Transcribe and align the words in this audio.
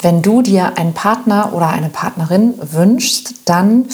wenn 0.00 0.22
du 0.22 0.42
dir 0.42 0.76
einen 0.76 0.94
Partner 0.94 1.52
oder 1.52 1.68
eine 1.68 1.88
Partnerin 1.88 2.54
wünschst, 2.60 3.34
dann 3.46 3.88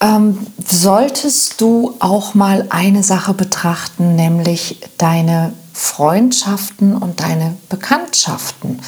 ähm, 0.00 0.46
solltest 0.68 1.60
du 1.60 1.94
auch 2.00 2.34
mal 2.34 2.66
eine 2.70 3.02
Sache 3.02 3.34
betrachten, 3.34 4.14
nämlich 4.14 4.80
deine 4.98 5.52
Freundschaften 5.72 6.96
und 6.96 7.20
deine 7.20 7.56
Bekanntschaften. 7.68 8.80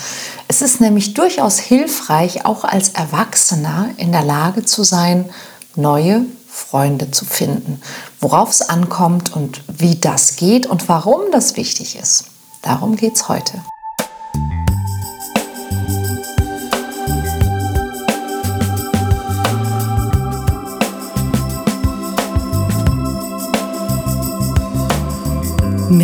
Es 0.49 0.63
ist 0.63 0.81
nämlich 0.81 1.15
durchaus 1.15 1.59
hilfreich, 1.59 2.47
auch 2.47 2.65
als 2.65 2.91
Erwachsener 2.91 3.91
in 3.97 4.13
der 4.13 4.25
Lage 4.25 4.65
zu 4.65 4.85
sein, 4.85 5.29
neue 5.77 6.25
Freunde 6.49 7.11
zu 7.11 7.25
finden, 7.25 7.81
worauf 8.21 8.51
es 8.51 8.69
ankommt 8.69 9.35
und 9.35 9.63
wie 9.69 9.97
das 9.97 10.37
geht 10.37 10.67
und 10.67 10.89
warum 10.89 11.31
das 11.31 11.57
wichtig 11.57 11.97
ist. 11.97 12.25
Darum 12.63 12.97
geht 12.97 13.17
es 13.17 13.29
heute. 13.29 13.63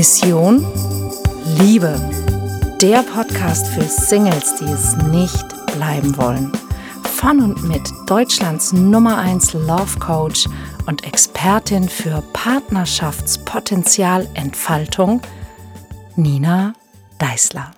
Mission 0.05 0.61
Liebe. 1.59 1.99
Der 2.83 3.03
Podcast 3.05 3.67
für 3.69 3.85
Singles, 3.85 4.57
die 4.57 4.67
es 4.67 4.95
nicht 5.11 5.47
bleiben 5.75 6.15
wollen. 6.19 6.53
Von 7.17 7.41
und 7.41 7.65
mit 7.65 7.91
Deutschlands 8.05 8.75
Nummer 8.75 9.17
1 9.17 9.55
Love 9.55 9.99
Coach 10.01 10.47
und 10.85 11.07
Expertin 11.07 11.89
für 11.89 12.23
Partnerschaftspotenzialentfaltung, 12.35 15.23
Nina 16.17 16.75
Deißler. 17.19 17.71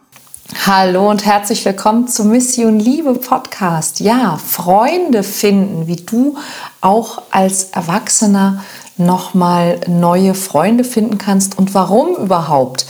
Hallo 0.67 1.09
und 1.09 1.25
herzlich 1.25 1.65
willkommen 1.65 2.09
zum 2.09 2.31
Mission 2.31 2.81
Liebe 2.81 3.15
Podcast. 3.15 4.01
Ja, 4.01 4.37
Freunde 4.37 5.23
finden, 5.23 5.87
wie 5.87 6.05
du 6.05 6.37
auch 6.81 7.23
als 7.31 7.71
Erwachsener 7.71 8.65
nochmal 8.97 9.81
neue 9.87 10.35
Freunde 10.35 10.85
finden 10.85 11.19
kannst 11.19 11.59
und 11.59 11.75
warum 11.75 12.17
überhaupt. 12.17 12.87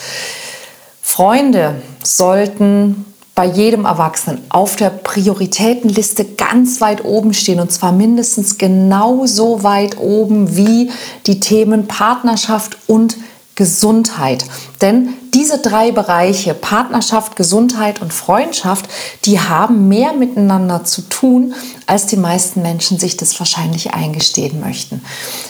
Freunde 1.02 1.82
sollten 2.04 3.04
bei 3.34 3.44
jedem 3.44 3.84
Erwachsenen 3.84 4.42
auf 4.48 4.76
der 4.76 4.88
Prioritätenliste 4.88 6.24
ganz 6.24 6.80
weit 6.80 7.04
oben 7.04 7.34
stehen 7.34 7.60
und 7.60 7.70
zwar 7.70 7.92
mindestens 7.92 8.56
genauso 8.56 9.62
weit 9.62 9.98
oben 9.98 10.56
wie 10.56 10.90
die 11.26 11.38
Themen 11.38 11.86
Partnerschaft 11.86 12.78
und 12.86 13.18
Gesundheit. 13.54 14.44
Denn 14.80 15.10
diese 15.36 15.58
drei 15.58 15.92
Bereiche, 15.92 16.54
Partnerschaft, 16.54 17.36
Gesundheit 17.36 18.00
und 18.00 18.14
Freundschaft, 18.14 18.86
die 19.26 19.38
haben 19.38 19.86
mehr 19.86 20.14
miteinander 20.14 20.84
zu 20.84 21.02
tun, 21.02 21.52
als 21.84 22.06
die 22.06 22.16
meisten 22.16 22.62
Menschen 22.62 22.98
sich 22.98 23.18
das 23.18 23.38
wahrscheinlich 23.38 23.92
eingestehen 23.92 24.60
möchten. 24.60 25.04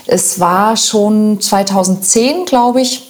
Es 0.06 0.40
war 0.40 0.76
schon 0.76 1.40
2010, 1.40 2.46
glaube 2.46 2.80
ich, 2.80 3.05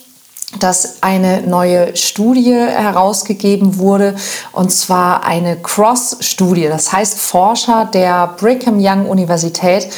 dass 0.60 1.02
eine 1.02 1.42
neue 1.42 1.96
Studie 1.96 2.54
herausgegeben 2.54 3.78
wurde, 3.78 4.14
und 4.52 4.70
zwar 4.70 5.24
eine 5.24 5.56
Cross-Studie. 5.56 6.68
Das 6.68 6.92
heißt, 6.92 7.18
Forscher 7.18 7.84
der 7.92 8.28
Brigham 8.38 8.78
Young 8.78 9.06
Universität 9.08 9.88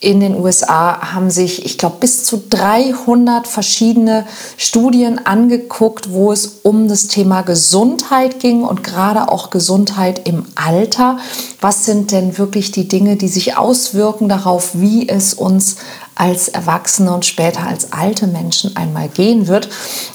in 0.00 0.20
den 0.20 0.34
USA 0.40 1.12
haben 1.12 1.30
sich, 1.30 1.64
ich 1.64 1.76
glaube, 1.76 1.96
bis 2.00 2.24
zu 2.24 2.42
300 2.48 3.46
verschiedene 3.46 4.26
Studien 4.56 5.26
angeguckt, 5.26 6.12
wo 6.12 6.32
es 6.32 6.60
um 6.62 6.88
das 6.88 7.08
Thema 7.08 7.42
Gesundheit 7.42 8.40
ging 8.40 8.62
und 8.62 8.84
gerade 8.84 9.28
auch 9.28 9.50
Gesundheit 9.50 10.26
im 10.26 10.46
Alter. 10.54 11.18
Was 11.60 11.84
sind 11.84 12.12
denn 12.12 12.38
wirklich 12.38 12.70
die 12.70 12.88
Dinge, 12.88 13.16
die 13.16 13.28
sich 13.28 13.56
auswirken 13.56 14.28
darauf, 14.28 14.70
wie 14.74 15.08
es 15.08 15.34
uns 15.34 15.76
als 16.18 16.48
Erwachsene 16.48 17.12
und 17.14 17.24
später 17.24 17.66
als 17.66 17.92
alte 17.92 18.26
Menschen 18.26 18.76
einmal 18.76 19.08
gehen 19.08 19.46
wird. 19.46 19.68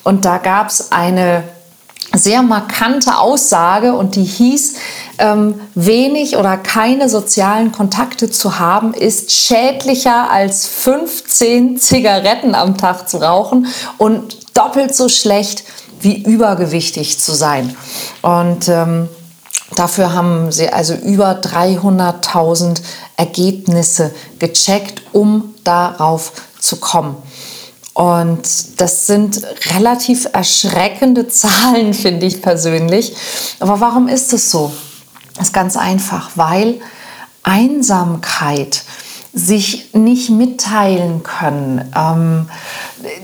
Und 0.04 0.26
da 0.26 0.38
gab 0.38 0.68
es 0.68 0.92
eine 0.92 1.44
sehr 2.16 2.44
markante 2.44 3.18
Aussage 3.18 3.94
und 3.94 4.16
die 4.16 4.24
hieß, 4.24 4.76
ähm, 5.18 5.60
wenig 5.74 6.38
oder 6.38 6.58
keine 6.58 7.10
sozialen 7.10 7.72
Kontakte 7.72 8.30
zu 8.30 8.60
haben, 8.60 8.94
ist 8.94 9.32
schädlicher 9.32 10.30
als 10.30 10.68
15 10.68 11.78
Zigaretten 11.78 12.54
am 12.54 12.78
Tag 12.78 13.10
zu 13.10 13.18
rauchen 13.18 13.68
und 13.98 14.58
doppelt 14.58 14.96
so 14.96 15.10
schlecht 15.10 15.64
wie 16.02 16.22
übergewichtig 16.22 17.20
zu 17.20 17.34
sein. 17.34 17.76
Und 18.22 18.68
ähm, 18.68 19.10
Dafür 19.76 20.14
haben 20.14 20.52
sie 20.52 20.70
also 20.70 20.94
über 20.94 21.32
300.000 21.32 22.82
Ergebnisse 23.18 24.14
gecheckt, 24.40 25.02
um 25.12 25.54
darauf 25.64 26.34
zu 26.60 26.78
kommen. 26.78 27.18
Und 27.94 28.42
das 28.82 29.06
sind 29.06 29.42
relativ 29.76 30.28
erschreckende 30.34 31.28
Zahlen, 31.30 31.94
finde 31.94 32.26
ich 32.26 32.42
persönlich. 32.42 33.16
Aber 33.60 33.80
warum 33.80 34.08
ist 34.08 34.34
es 34.34 34.50
so? 34.50 34.74
Das 35.36 35.48
ist 35.48 35.54
ganz 35.54 35.78
einfach, 35.78 36.32
weil 36.36 36.80
Einsamkeit, 37.44 38.84
sich 39.36 39.94
nicht 39.94 40.30
mitteilen 40.30 41.24
können, 41.24 41.92
ähm, 41.96 42.50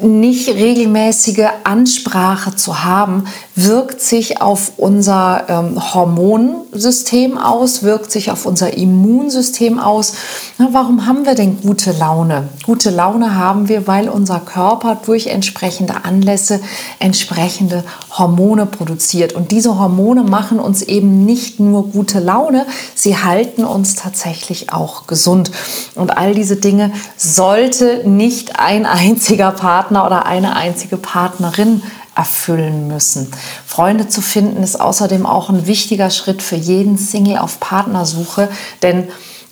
nicht 0.01 0.49
regelmäßige 0.49 1.47
Ansprache 1.63 2.55
zu 2.55 2.83
haben, 2.83 3.25
wirkt 3.55 4.01
sich 4.01 4.41
auf 4.41 4.73
unser 4.77 5.45
ähm, 5.47 5.93
Hormonsystem 5.93 7.37
aus, 7.37 7.83
wirkt 7.83 8.11
sich 8.11 8.31
auf 8.31 8.45
unser 8.45 8.75
Immunsystem 8.75 9.79
aus. 9.79 10.13
Na, 10.57 10.69
warum 10.71 11.05
haben 11.05 11.25
wir 11.25 11.35
denn 11.35 11.61
gute 11.61 11.91
Laune? 11.91 12.49
Gute 12.65 12.89
Laune 12.89 13.35
haben 13.35 13.69
wir, 13.69 13.87
weil 13.87 14.09
unser 14.09 14.39
Körper 14.39 14.97
durch 15.05 15.27
entsprechende 15.27 16.03
Anlässe 16.03 16.59
entsprechende 16.99 17.83
Hormone 18.11 18.65
produziert. 18.65 19.33
Und 19.33 19.51
diese 19.51 19.79
Hormone 19.79 20.23
machen 20.23 20.59
uns 20.59 20.81
eben 20.81 21.25
nicht 21.25 21.59
nur 21.59 21.87
gute 21.87 22.19
Laune, 22.19 22.65
sie 22.95 23.17
halten 23.17 23.63
uns 23.63 23.95
tatsächlich 23.95 24.73
auch 24.73 25.07
gesund. 25.07 25.51
Und 25.95 26.17
all 26.17 26.33
diese 26.33 26.57
Dinge 26.57 26.91
sollte 27.17 28.07
nicht 28.07 28.59
ein 28.59 28.85
einziger 28.85 29.51
Partner 29.51 29.68
oder 30.05 30.25
eine 30.25 30.55
einzige 30.55 30.97
Partnerin 30.97 31.83
erfüllen 32.15 32.87
müssen. 32.87 33.31
Freunde 33.65 34.07
zu 34.07 34.21
finden 34.21 34.63
ist 34.63 34.81
außerdem 34.81 35.25
auch 35.25 35.49
ein 35.49 35.67
wichtiger 35.67 36.09
Schritt 36.09 36.41
für 36.41 36.55
jeden 36.55 36.97
Single 36.97 37.37
auf 37.37 37.59
Partnersuche, 37.59 38.49
denn 38.81 39.07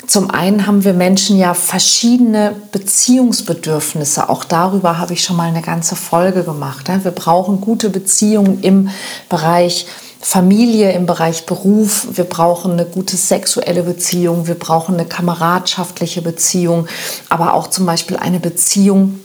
zum 0.08 0.32
einen 0.32 0.66
haben 0.66 0.84
wir 0.84 0.94
Menschen 0.94 1.38
ja 1.38 1.54
verschiedene 1.54 2.56
Beziehungsbedürfnisse. 2.72 4.30
Auch 4.30 4.44
darüber 4.44 4.98
habe 4.98 5.14
ich 5.14 5.24
schon 5.24 5.36
mal 5.36 5.50
eine 5.50 5.62
ganze 5.62 5.96
Folge 5.96 6.44
gemacht. 6.44 6.90
Wir 7.04 7.12
brauchen 7.12 7.62
gute 7.62 7.90
Beziehungen 7.90 8.62
im 8.62 8.90
Bereich 9.30 9.86
Familie, 10.20 10.94
im 10.94 11.06
Bereich 11.06 11.46
Beruf. 11.46 12.08
Wir 12.12 12.24
brauchen 12.24 12.74
eine 12.74 12.86
gute 12.86 13.18
sexuelle 13.18 13.84
Beziehung. 13.84 14.48
Wir 14.48 14.56
brauchen 14.56 14.96
eine 14.96 15.06
kameradschaftliche 15.06 16.22
Beziehung, 16.22 16.88
aber 17.30 17.54
auch 17.54 17.68
zum 17.68 17.86
Beispiel 17.86 18.18
eine 18.18 18.40
Beziehung 18.40 19.20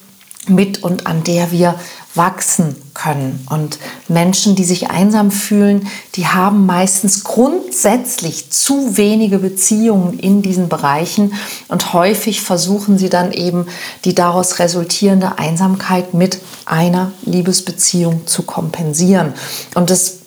mit 0.48 0.82
und 0.82 1.06
an 1.06 1.22
der 1.24 1.52
wir 1.52 1.76
wachsen 2.14 2.76
können. 2.94 3.46
Und 3.48 3.78
Menschen, 4.08 4.54
die 4.54 4.64
sich 4.64 4.90
einsam 4.90 5.30
fühlen, 5.30 5.88
die 6.14 6.26
haben 6.26 6.66
meistens 6.66 7.24
grundsätzlich 7.24 8.50
zu 8.50 8.96
wenige 8.96 9.38
Beziehungen 9.38 10.18
in 10.18 10.42
diesen 10.42 10.68
Bereichen 10.68 11.34
und 11.68 11.92
häufig 11.92 12.42
versuchen 12.42 12.98
sie 12.98 13.08
dann 13.08 13.32
eben 13.32 13.66
die 14.04 14.14
daraus 14.14 14.58
resultierende 14.58 15.38
Einsamkeit 15.38 16.12
mit 16.12 16.38
einer 16.66 17.12
Liebesbeziehung 17.24 18.26
zu 18.26 18.42
kompensieren. 18.42 19.32
Und 19.74 19.88
das 19.88 20.18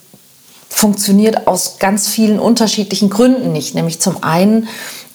funktioniert 0.70 1.48
aus 1.48 1.78
ganz 1.80 2.08
vielen 2.08 2.40
unterschiedlichen 2.40 3.10
Gründen 3.10 3.54
nicht. 3.54 3.76
Nämlich 3.76 4.02
zum 4.02 4.24
einen 4.24 4.68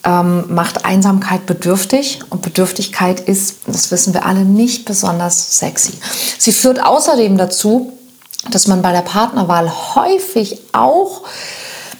ähm, 0.04 0.44
macht 0.54 0.84
Einsamkeit 0.84 1.46
bedürftig 1.46 2.20
und 2.30 2.42
Bedürftigkeit 2.42 3.20
ist, 3.20 3.58
das 3.66 3.90
wissen 3.90 4.14
wir 4.14 4.24
alle, 4.24 4.40
nicht 4.40 4.84
besonders 4.84 5.58
sexy. 5.58 5.92
Sie 6.38 6.52
führt 6.52 6.82
außerdem 6.82 7.36
dazu, 7.36 7.92
dass 8.50 8.66
man 8.66 8.80
bei 8.82 8.92
der 8.92 9.02
Partnerwahl 9.02 9.70
häufig 9.94 10.60
auch 10.72 11.22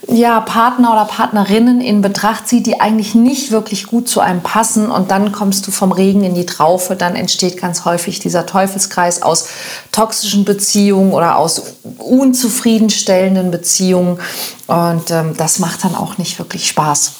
ja, 0.09 0.41
Partner 0.41 0.93
oder 0.93 1.05
Partnerinnen 1.05 1.81
in 1.81 2.01
Betracht 2.01 2.49
zieht, 2.49 2.67
die 2.67 2.81
eigentlich 2.81 3.15
nicht 3.15 3.53
wirklich 3.53 3.87
gut 3.87 4.09
zu 4.09 4.21
einem 4.21 4.41
passen 4.41 4.91
und 4.91 5.11
dann 5.11 5.31
kommst 5.31 5.67
du 5.67 5.71
vom 5.71 5.93
Regen 5.93 6.25
in 6.25 6.35
die 6.35 6.47
Traufe, 6.47 6.97
dann 6.97 7.15
entsteht 7.15 7.61
ganz 7.61 7.85
häufig 7.85 8.19
dieser 8.19 8.47
Teufelskreis 8.47 9.23
aus 9.23 9.49
toxischen 9.93 10.45
Beziehungen 10.45 11.13
oder 11.13 11.37
aus 11.37 11.63
unzufriedenstellenden 11.99 13.51
Beziehungen 13.51 14.19
und 14.67 15.11
ähm, 15.11 15.37
das 15.37 15.59
macht 15.59 15.85
dann 15.85 15.95
auch 15.95 16.19
nicht 16.19 16.39
wirklich 16.39 16.67
Spaß. 16.67 17.13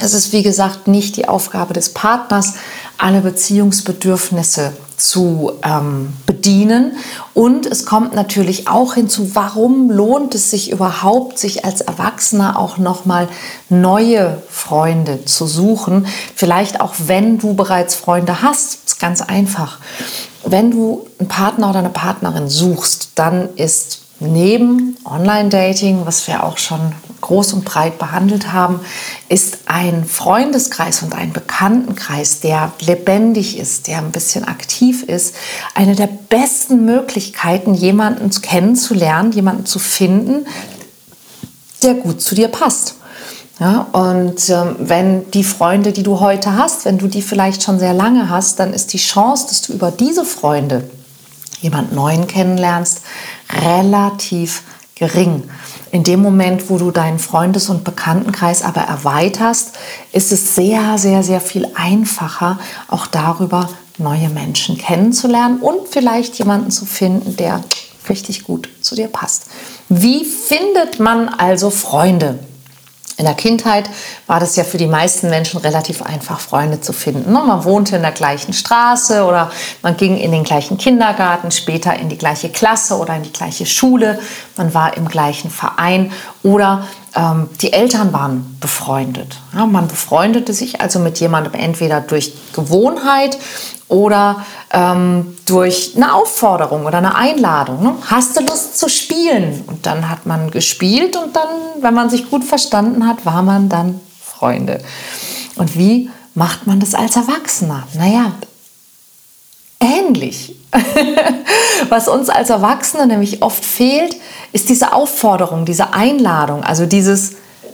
Es 0.00 0.14
ist, 0.14 0.32
wie 0.32 0.42
gesagt, 0.42 0.88
nicht 0.88 1.16
die 1.16 1.28
Aufgabe 1.28 1.74
des 1.74 1.90
Partners, 1.90 2.54
alle 2.96 3.20
Beziehungsbedürfnisse 3.20 4.72
zu 4.96 5.52
ähm, 5.62 6.12
bedienen. 6.26 6.96
Und 7.34 7.66
es 7.66 7.84
kommt 7.84 8.14
natürlich 8.14 8.68
auch 8.68 8.94
hinzu, 8.94 9.34
warum 9.34 9.90
lohnt 9.90 10.34
es 10.34 10.50
sich 10.50 10.70
überhaupt, 10.70 11.38
sich 11.38 11.64
als 11.64 11.80
Erwachsener 11.82 12.58
auch 12.58 12.78
nochmal 12.78 13.28
neue 13.68 14.42
Freunde 14.48 15.24
zu 15.24 15.46
suchen? 15.46 16.06
Vielleicht 16.34 16.80
auch, 16.80 16.94
wenn 17.06 17.38
du 17.38 17.54
bereits 17.54 17.94
Freunde 17.94 18.42
hast. 18.42 18.78
Ist 18.86 19.00
ganz 19.00 19.20
einfach. 19.20 19.78
Wenn 20.44 20.70
du 20.70 21.06
einen 21.18 21.28
Partner 21.28 21.70
oder 21.70 21.80
eine 21.80 21.90
Partnerin 21.90 22.48
suchst, 22.48 23.10
dann 23.16 23.48
ist 23.56 24.02
neben 24.20 24.96
Online-Dating, 25.04 26.06
was 26.06 26.26
wir 26.26 26.44
auch 26.44 26.58
schon 26.58 26.92
groß 27.22 27.54
und 27.54 27.64
breit 27.64 27.98
behandelt 27.98 28.52
haben, 28.52 28.80
ist 29.30 29.60
ein 29.66 30.04
Freundeskreis 30.04 31.02
und 31.02 31.14
ein 31.14 31.32
Bekanntenkreis, 31.32 32.40
der 32.40 32.72
lebendig 32.80 33.58
ist, 33.58 33.86
der 33.86 33.98
ein 33.98 34.12
bisschen 34.12 34.44
aktiv 34.44 35.02
ist, 35.02 35.34
eine 35.74 35.94
der 35.94 36.08
besten 36.08 36.84
Möglichkeiten, 36.84 37.72
jemanden 37.72 38.30
kennenzulernen, 38.42 39.32
jemanden 39.32 39.64
zu 39.64 39.78
finden, 39.78 40.46
der 41.82 41.94
gut 41.94 42.20
zu 42.20 42.34
dir 42.34 42.48
passt. 42.48 42.96
Ja, 43.60 43.86
und 43.92 44.48
ähm, 44.50 44.76
wenn 44.78 45.30
die 45.30 45.44
Freunde, 45.44 45.92
die 45.92 46.02
du 46.02 46.20
heute 46.20 46.56
hast, 46.56 46.84
wenn 46.84 46.98
du 46.98 47.06
die 47.06 47.22
vielleicht 47.22 47.62
schon 47.62 47.78
sehr 47.78 47.94
lange 47.94 48.28
hast, 48.28 48.58
dann 48.58 48.72
ist 48.72 48.92
die 48.92 48.98
Chance, 48.98 49.46
dass 49.48 49.62
du 49.62 49.72
über 49.74 49.90
diese 49.90 50.24
Freunde 50.24 50.90
jemand 51.60 51.92
Neuen 51.92 52.26
kennenlernst, 52.26 53.02
relativ 53.62 54.62
gering. 54.96 55.44
In 55.92 56.04
dem 56.04 56.22
Moment, 56.22 56.70
wo 56.70 56.78
du 56.78 56.90
deinen 56.90 57.18
Freundes- 57.18 57.68
und 57.68 57.84
Bekanntenkreis 57.84 58.62
aber 58.62 58.80
erweiterst, 58.80 59.72
ist 60.12 60.32
es 60.32 60.54
sehr, 60.54 60.96
sehr, 60.96 61.22
sehr 61.22 61.40
viel 61.40 61.68
einfacher, 61.74 62.58
auch 62.88 63.06
darüber 63.06 63.68
neue 63.98 64.30
Menschen 64.30 64.78
kennenzulernen 64.78 65.60
und 65.60 65.86
vielleicht 65.88 66.38
jemanden 66.38 66.70
zu 66.70 66.86
finden, 66.86 67.36
der 67.36 67.60
richtig 68.08 68.44
gut 68.44 68.70
zu 68.80 68.94
dir 68.94 69.08
passt. 69.08 69.48
Wie 69.90 70.24
findet 70.24 70.98
man 70.98 71.28
also 71.28 71.68
Freunde? 71.68 72.38
In 73.18 73.26
der 73.26 73.34
Kindheit 73.34 73.88
war 74.26 74.40
das 74.40 74.56
ja 74.56 74.64
für 74.64 74.78
die 74.78 74.86
meisten 74.86 75.28
Menschen 75.28 75.60
relativ 75.60 76.02
einfach, 76.02 76.40
Freunde 76.40 76.80
zu 76.80 76.92
finden. 76.92 77.32
Ne? 77.32 77.42
Man 77.46 77.64
wohnte 77.64 77.96
in 77.96 78.02
der 78.02 78.12
gleichen 78.12 78.52
Straße 78.52 79.24
oder 79.24 79.50
man 79.82 79.96
ging 79.96 80.16
in 80.16 80.32
den 80.32 80.44
gleichen 80.44 80.78
Kindergarten, 80.78 81.50
später 81.50 81.94
in 81.98 82.08
die 82.08 82.18
gleiche 82.18 82.48
Klasse 82.48 82.96
oder 82.96 83.14
in 83.16 83.22
die 83.22 83.32
gleiche 83.32 83.66
Schule. 83.66 84.18
Man 84.56 84.72
war 84.74 84.96
im 84.96 85.08
gleichen 85.08 85.50
Verein 85.50 86.10
oder 86.42 86.86
ähm, 87.14 87.50
die 87.60 87.72
Eltern 87.72 88.12
waren 88.12 88.56
befreundet. 88.60 89.38
Ja, 89.54 89.66
man 89.66 89.88
befreundete 89.88 90.54
sich 90.54 90.80
also 90.80 90.98
mit 90.98 91.20
jemandem 91.20 91.54
entweder 91.54 92.00
durch 92.00 92.32
Gewohnheit 92.54 93.38
oder 93.92 94.44
ähm, 94.72 95.36
durch 95.46 95.92
eine 95.94 96.14
Aufforderung 96.14 96.86
oder 96.86 96.98
eine 96.98 97.14
Einladung. 97.14 97.82
Ne? 97.82 97.94
Hast 98.10 98.36
du 98.36 98.40
Lust 98.42 98.78
zu 98.78 98.88
spielen? 98.88 99.62
Und 99.66 99.86
dann 99.86 100.08
hat 100.08 100.24
man 100.24 100.50
gespielt 100.50 101.14
und 101.16 101.36
dann, 101.36 101.48
wenn 101.80 101.94
man 101.94 102.08
sich 102.08 102.30
gut 102.30 102.42
verstanden 102.42 103.06
hat, 103.06 103.26
war 103.26 103.42
man 103.42 103.68
dann 103.68 104.00
Freunde. 104.24 104.80
Und 105.56 105.76
wie 105.76 106.10
macht 106.34 106.66
man 106.66 106.80
das 106.80 106.94
als 106.94 107.16
Erwachsener? 107.16 107.86
Naja, 107.94 108.32
ähnlich. 109.78 110.56
Was 111.90 112.08
uns 112.08 112.30
als 112.30 112.48
Erwachsene 112.48 113.06
nämlich 113.06 113.42
oft 113.42 113.62
fehlt, 113.62 114.16
ist 114.52 114.70
diese 114.70 114.94
Aufforderung, 114.94 115.66
diese 115.66 115.92
Einladung, 115.92 116.64
also 116.64 116.86
dieses 116.86 117.32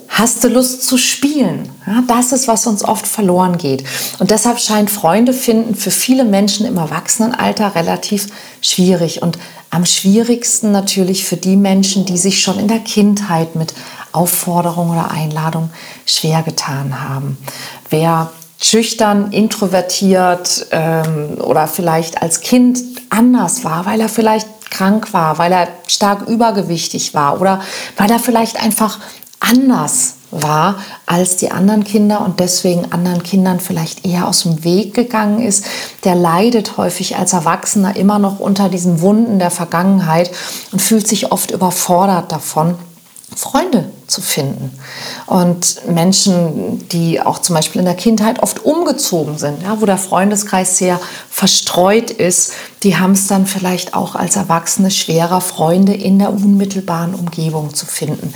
Hast 0.08 0.42
du 0.42 0.48
Lust 0.48 0.86
zu 0.86 0.98
spielen? 0.98 1.70
Ja, 1.86 2.02
das 2.08 2.32
ist, 2.32 2.48
was 2.48 2.66
uns 2.66 2.84
oft 2.84 3.06
verloren 3.06 3.58
geht. 3.58 3.84
Und 4.18 4.30
deshalb 4.30 4.58
scheint 4.58 4.90
Freunde 4.90 5.32
finden 5.32 5.74
für 5.74 5.90
viele 5.90 6.24
Menschen 6.24 6.66
im 6.66 6.76
Erwachsenenalter 6.76 7.74
relativ 7.74 8.26
schwierig. 8.60 9.22
Und 9.22 9.38
am 9.70 9.84
schwierigsten 9.84 10.72
natürlich 10.72 11.24
für 11.24 11.36
die 11.36 11.56
Menschen, 11.56 12.04
die 12.04 12.16
sich 12.16 12.42
schon 12.42 12.58
in 12.58 12.68
der 12.68 12.80
Kindheit 12.80 13.54
mit 13.54 13.74
Aufforderung 14.12 14.90
oder 14.90 15.10
Einladung 15.10 15.70
schwer 16.06 16.42
getan 16.42 17.02
haben. 17.08 17.36
Wer 17.90 18.32
schüchtern, 18.60 19.30
introvertiert 19.30 20.66
ähm, 20.72 21.38
oder 21.38 21.68
vielleicht 21.68 22.22
als 22.22 22.40
Kind 22.40 22.80
anders 23.10 23.64
war, 23.64 23.86
weil 23.86 24.00
er 24.00 24.08
vielleicht 24.08 24.48
krank 24.70 25.12
war, 25.12 25.38
weil 25.38 25.52
er 25.52 25.68
stark 25.86 26.28
übergewichtig 26.28 27.14
war 27.14 27.40
oder 27.40 27.60
weil 27.96 28.10
er 28.10 28.18
vielleicht 28.18 28.62
einfach 28.62 28.98
anders 29.40 30.14
war 30.30 30.76
als 31.06 31.36
die 31.36 31.50
anderen 31.50 31.84
Kinder 31.84 32.20
und 32.20 32.40
deswegen 32.40 32.92
anderen 32.92 33.22
Kindern 33.22 33.60
vielleicht 33.60 34.06
eher 34.06 34.28
aus 34.28 34.42
dem 34.42 34.62
Weg 34.62 34.94
gegangen 34.94 35.40
ist, 35.40 35.64
der 36.04 36.14
leidet 36.14 36.76
häufig 36.76 37.16
als 37.16 37.32
Erwachsener 37.32 37.96
immer 37.96 38.18
noch 38.18 38.38
unter 38.38 38.68
diesen 38.68 39.00
Wunden 39.00 39.38
der 39.38 39.50
Vergangenheit 39.50 40.30
und 40.70 40.82
fühlt 40.82 41.08
sich 41.08 41.32
oft 41.32 41.50
überfordert 41.50 42.30
davon. 42.30 42.74
Freunde 43.34 43.90
zu 44.08 44.20
finden. 44.20 44.76
Und 45.26 45.86
Menschen, 45.86 46.88
die 46.88 47.20
auch 47.20 47.38
zum 47.38 47.54
Beispiel 47.54 47.80
in 47.80 47.84
der 47.84 47.94
Kindheit 47.94 48.42
oft 48.42 48.64
umgezogen 48.64 49.38
sind, 49.38 49.62
ja, 49.62 49.80
wo 49.80 49.86
der 49.86 49.98
Freundeskreis 49.98 50.78
sehr 50.78 50.98
verstreut 51.30 52.10
ist, 52.10 52.52
die 52.82 52.96
haben 52.96 53.12
es 53.12 53.26
dann 53.26 53.46
vielleicht 53.46 53.94
auch 53.94 54.14
als 54.14 54.36
Erwachsene 54.36 54.90
schwerer, 54.90 55.40
Freunde 55.40 55.94
in 55.94 56.18
der 56.18 56.32
unmittelbaren 56.32 57.14
Umgebung 57.14 57.74
zu 57.74 57.86
finden. 57.86 58.34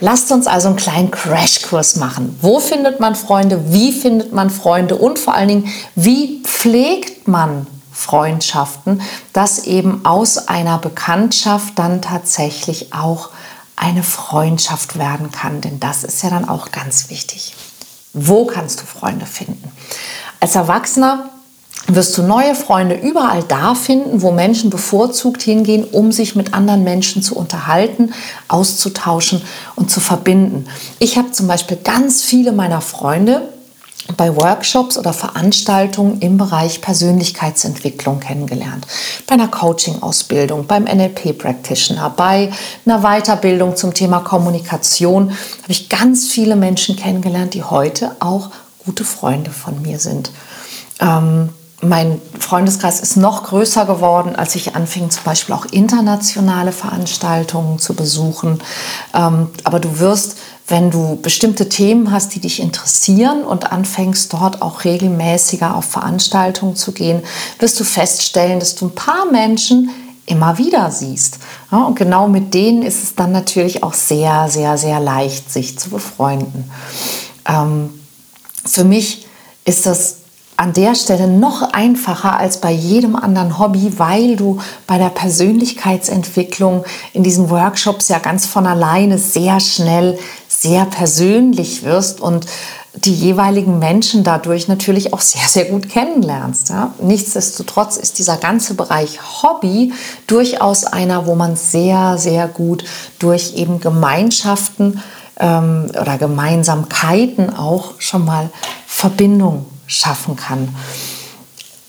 Lasst 0.00 0.30
uns 0.30 0.46
also 0.46 0.68
einen 0.68 0.76
kleinen 0.76 1.10
Crashkurs 1.10 1.96
machen. 1.96 2.36
Wo 2.42 2.60
findet 2.60 3.00
man 3.00 3.14
Freunde? 3.14 3.72
Wie 3.72 3.92
findet 3.92 4.32
man 4.32 4.50
Freunde? 4.50 4.96
Und 4.96 5.18
vor 5.18 5.34
allen 5.34 5.48
Dingen, 5.48 5.68
wie 5.94 6.42
pflegt 6.42 7.28
man 7.28 7.66
Freundschaften, 7.92 9.00
dass 9.32 9.64
eben 9.64 10.04
aus 10.04 10.48
einer 10.48 10.76
Bekanntschaft 10.76 11.78
dann 11.78 12.02
tatsächlich 12.02 12.92
auch 12.92 13.30
eine 13.76 14.02
Freundschaft 14.02 14.98
werden 14.98 15.30
kann. 15.30 15.60
Denn 15.60 15.78
das 15.78 16.02
ist 16.02 16.22
ja 16.22 16.30
dann 16.30 16.48
auch 16.48 16.72
ganz 16.72 17.10
wichtig. 17.10 17.54
Wo 18.12 18.46
kannst 18.46 18.80
du 18.80 18.86
Freunde 18.86 19.26
finden? 19.26 19.70
Als 20.40 20.54
Erwachsener 20.54 21.30
wirst 21.86 22.16
du 22.18 22.22
neue 22.22 22.54
Freunde 22.54 22.96
überall 22.96 23.42
da 23.42 23.74
finden, 23.74 24.22
wo 24.22 24.32
Menschen 24.32 24.70
bevorzugt 24.70 25.42
hingehen, 25.42 25.84
um 25.84 26.10
sich 26.10 26.34
mit 26.34 26.52
anderen 26.52 26.82
Menschen 26.82 27.22
zu 27.22 27.36
unterhalten, 27.36 28.12
auszutauschen 28.48 29.42
und 29.76 29.90
zu 29.90 30.00
verbinden. 30.00 30.66
Ich 30.98 31.16
habe 31.16 31.30
zum 31.30 31.46
Beispiel 31.46 31.76
ganz 31.76 32.22
viele 32.22 32.52
meiner 32.52 32.80
Freunde 32.80 33.48
bei 34.16 34.34
Workshops 34.34 34.96
oder 34.96 35.12
Veranstaltungen 35.12 36.20
im 36.20 36.38
Bereich 36.38 36.80
Persönlichkeitsentwicklung 36.80 38.20
kennengelernt. 38.20 38.86
Bei 39.26 39.34
einer 39.34 39.48
Coaching-Ausbildung, 39.48 40.66
beim 40.66 40.84
NLP-Practitioner, 40.84 42.10
bei 42.10 42.52
einer 42.84 43.00
Weiterbildung 43.00 43.76
zum 43.76 43.94
Thema 43.94 44.20
Kommunikation 44.20 45.30
habe 45.30 45.72
ich 45.72 45.88
ganz 45.88 46.28
viele 46.28 46.56
Menschen 46.56 46.96
kennengelernt, 46.96 47.54
die 47.54 47.64
heute 47.64 48.16
auch 48.20 48.50
gute 48.84 49.04
Freunde 49.04 49.50
von 49.50 49.82
mir 49.82 49.98
sind. 49.98 50.30
Ähm, 51.00 51.50
mein 51.82 52.20
Freundeskreis 52.38 53.00
ist 53.00 53.16
noch 53.16 53.44
größer 53.44 53.84
geworden, 53.84 54.34
als 54.34 54.54
ich 54.54 54.74
anfing, 54.74 55.10
zum 55.10 55.24
Beispiel 55.24 55.54
auch 55.54 55.66
internationale 55.66 56.72
Veranstaltungen 56.72 57.78
zu 57.78 57.94
besuchen. 57.94 58.62
Ähm, 59.12 59.50
aber 59.62 59.78
du 59.78 59.98
wirst, 59.98 60.38
wenn 60.68 60.90
du 60.90 61.16
bestimmte 61.22 61.68
Themen 61.68 62.10
hast, 62.10 62.34
die 62.34 62.40
dich 62.40 62.60
interessieren 62.60 63.44
und 63.44 63.70
anfängst, 63.70 64.32
dort 64.32 64.62
auch 64.62 64.84
regelmäßiger 64.84 65.76
auf 65.76 65.84
Veranstaltungen 65.84 66.74
zu 66.74 66.92
gehen, 66.92 67.22
wirst 67.60 67.78
du 67.78 67.84
feststellen, 67.84 68.58
dass 68.58 68.74
du 68.74 68.86
ein 68.86 68.94
paar 68.94 69.30
Menschen 69.30 69.90
immer 70.26 70.58
wieder 70.58 70.90
siehst. 70.90 71.38
und 71.70 71.96
genau 71.96 72.26
mit 72.26 72.52
denen 72.52 72.82
ist 72.82 73.02
es 73.04 73.14
dann 73.14 73.30
natürlich 73.30 73.84
auch 73.84 73.94
sehr, 73.94 74.48
sehr, 74.48 74.76
sehr 74.76 74.98
leicht, 74.98 75.52
sich 75.52 75.78
zu 75.78 75.90
befreunden. 75.90 76.68
Ähm, 77.46 77.90
für 78.64 78.82
mich 78.82 79.26
ist 79.64 79.86
das 79.86 80.16
an 80.56 80.72
der 80.72 80.94
Stelle 80.94 81.28
noch 81.28 81.72
einfacher 81.72 82.38
als 82.38 82.60
bei 82.60 82.72
jedem 82.72 83.14
anderen 83.14 83.58
Hobby, 83.58 83.98
weil 83.98 84.36
du 84.36 84.58
bei 84.86 84.96
der 84.96 85.10
Persönlichkeitsentwicklung 85.10 86.84
in 87.12 87.22
diesen 87.22 87.50
Workshops 87.50 88.08
ja 88.08 88.18
ganz 88.18 88.46
von 88.46 88.66
alleine 88.66 89.18
sehr 89.18 89.60
schnell 89.60 90.18
sehr 90.66 90.84
persönlich 90.86 91.84
wirst 91.84 92.20
und 92.20 92.46
die 93.04 93.14
jeweiligen 93.14 93.78
Menschen 93.78 94.24
dadurch 94.24 94.68
natürlich 94.68 95.12
auch 95.12 95.20
sehr, 95.20 95.46
sehr 95.48 95.66
gut 95.66 95.88
kennenlernst. 95.88 96.70
Ja? 96.70 96.94
Nichtsdestotrotz 97.00 97.96
ist 97.96 98.18
dieser 98.18 98.36
ganze 98.36 98.74
Bereich 98.74 99.18
Hobby 99.42 99.92
durchaus 100.26 100.84
einer, 100.84 101.26
wo 101.26 101.34
man 101.34 101.56
sehr, 101.56 102.16
sehr 102.18 102.48
gut 102.48 102.84
durch 103.18 103.54
eben 103.54 103.80
Gemeinschaften 103.80 105.02
ähm, 105.38 105.90
oder 106.00 106.16
Gemeinsamkeiten 106.18 107.54
auch 107.54 107.94
schon 107.98 108.24
mal 108.24 108.50
Verbindung 108.86 109.66
schaffen 109.86 110.36
kann. 110.36 110.74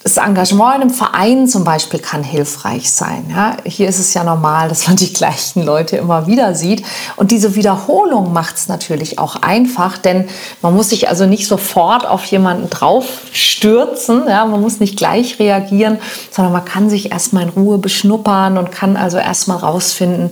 Das 0.07 0.15
Engagement 0.15 0.75
in 0.75 0.81
einem 0.83 0.89
Verein 0.89 1.47
zum 1.49 1.65
Beispiel 1.65 1.99
kann 1.99 2.23
hilfreich 2.23 2.89
sein. 2.89 3.25
Ja, 3.29 3.57
hier 3.65 3.89
ist 3.89 3.99
es 3.99 4.13
ja 4.13 4.23
normal, 4.23 4.69
dass 4.69 4.87
man 4.87 4.95
die 4.95 5.11
gleichen 5.11 5.63
Leute 5.63 5.97
immer 5.97 6.27
wieder 6.27 6.55
sieht. 6.55 6.85
Und 7.17 7.31
diese 7.31 7.55
Wiederholung 7.55 8.31
macht 8.31 8.55
es 8.55 8.69
natürlich 8.69 9.19
auch 9.19 9.35
einfach, 9.41 9.97
denn 9.97 10.29
man 10.61 10.73
muss 10.73 10.91
sich 10.91 11.09
also 11.09 11.25
nicht 11.25 11.45
sofort 11.45 12.05
auf 12.05 12.23
jemanden 12.23 12.69
draufstürzen. 12.69 14.23
Ja, 14.29 14.45
man 14.45 14.61
muss 14.61 14.79
nicht 14.79 14.95
gleich 14.95 15.39
reagieren, 15.39 15.97
sondern 16.31 16.53
man 16.53 16.63
kann 16.63 16.89
sich 16.89 17.11
erstmal 17.11 17.43
in 17.43 17.49
Ruhe 17.49 17.77
beschnuppern 17.77 18.57
und 18.57 18.71
kann 18.71 18.95
also 18.95 19.17
erstmal 19.17 19.57
rausfinden, 19.57 20.31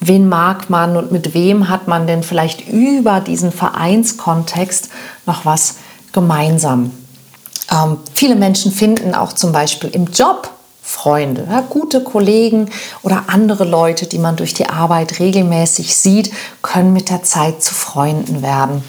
wen 0.00 0.28
mag 0.28 0.68
man 0.68 0.98
und 0.98 1.12
mit 1.12 1.32
wem 1.32 1.70
hat 1.70 1.88
man 1.88 2.06
denn 2.06 2.22
vielleicht 2.22 2.68
über 2.68 3.20
diesen 3.20 3.52
Vereinskontext 3.52 4.90
noch 5.24 5.46
was 5.46 5.76
gemeinsam. 6.12 6.90
Ähm, 7.72 7.98
viele 8.14 8.36
Menschen 8.36 8.72
finden 8.72 9.14
auch 9.14 9.32
zum 9.32 9.52
Beispiel 9.52 9.90
im 9.90 10.06
Job 10.06 10.50
Freunde, 10.86 11.48
ja, 11.50 11.62
gute 11.62 12.04
Kollegen 12.04 12.70
oder 13.02 13.24
andere 13.28 13.64
Leute, 13.64 14.06
die 14.06 14.18
man 14.18 14.36
durch 14.36 14.52
die 14.52 14.68
Arbeit 14.68 15.18
regelmäßig 15.18 15.96
sieht, 15.96 16.30
können 16.60 16.92
mit 16.92 17.08
der 17.08 17.22
Zeit 17.22 17.62
zu 17.62 17.72
Freunden 17.72 18.42
werden. 18.42 18.84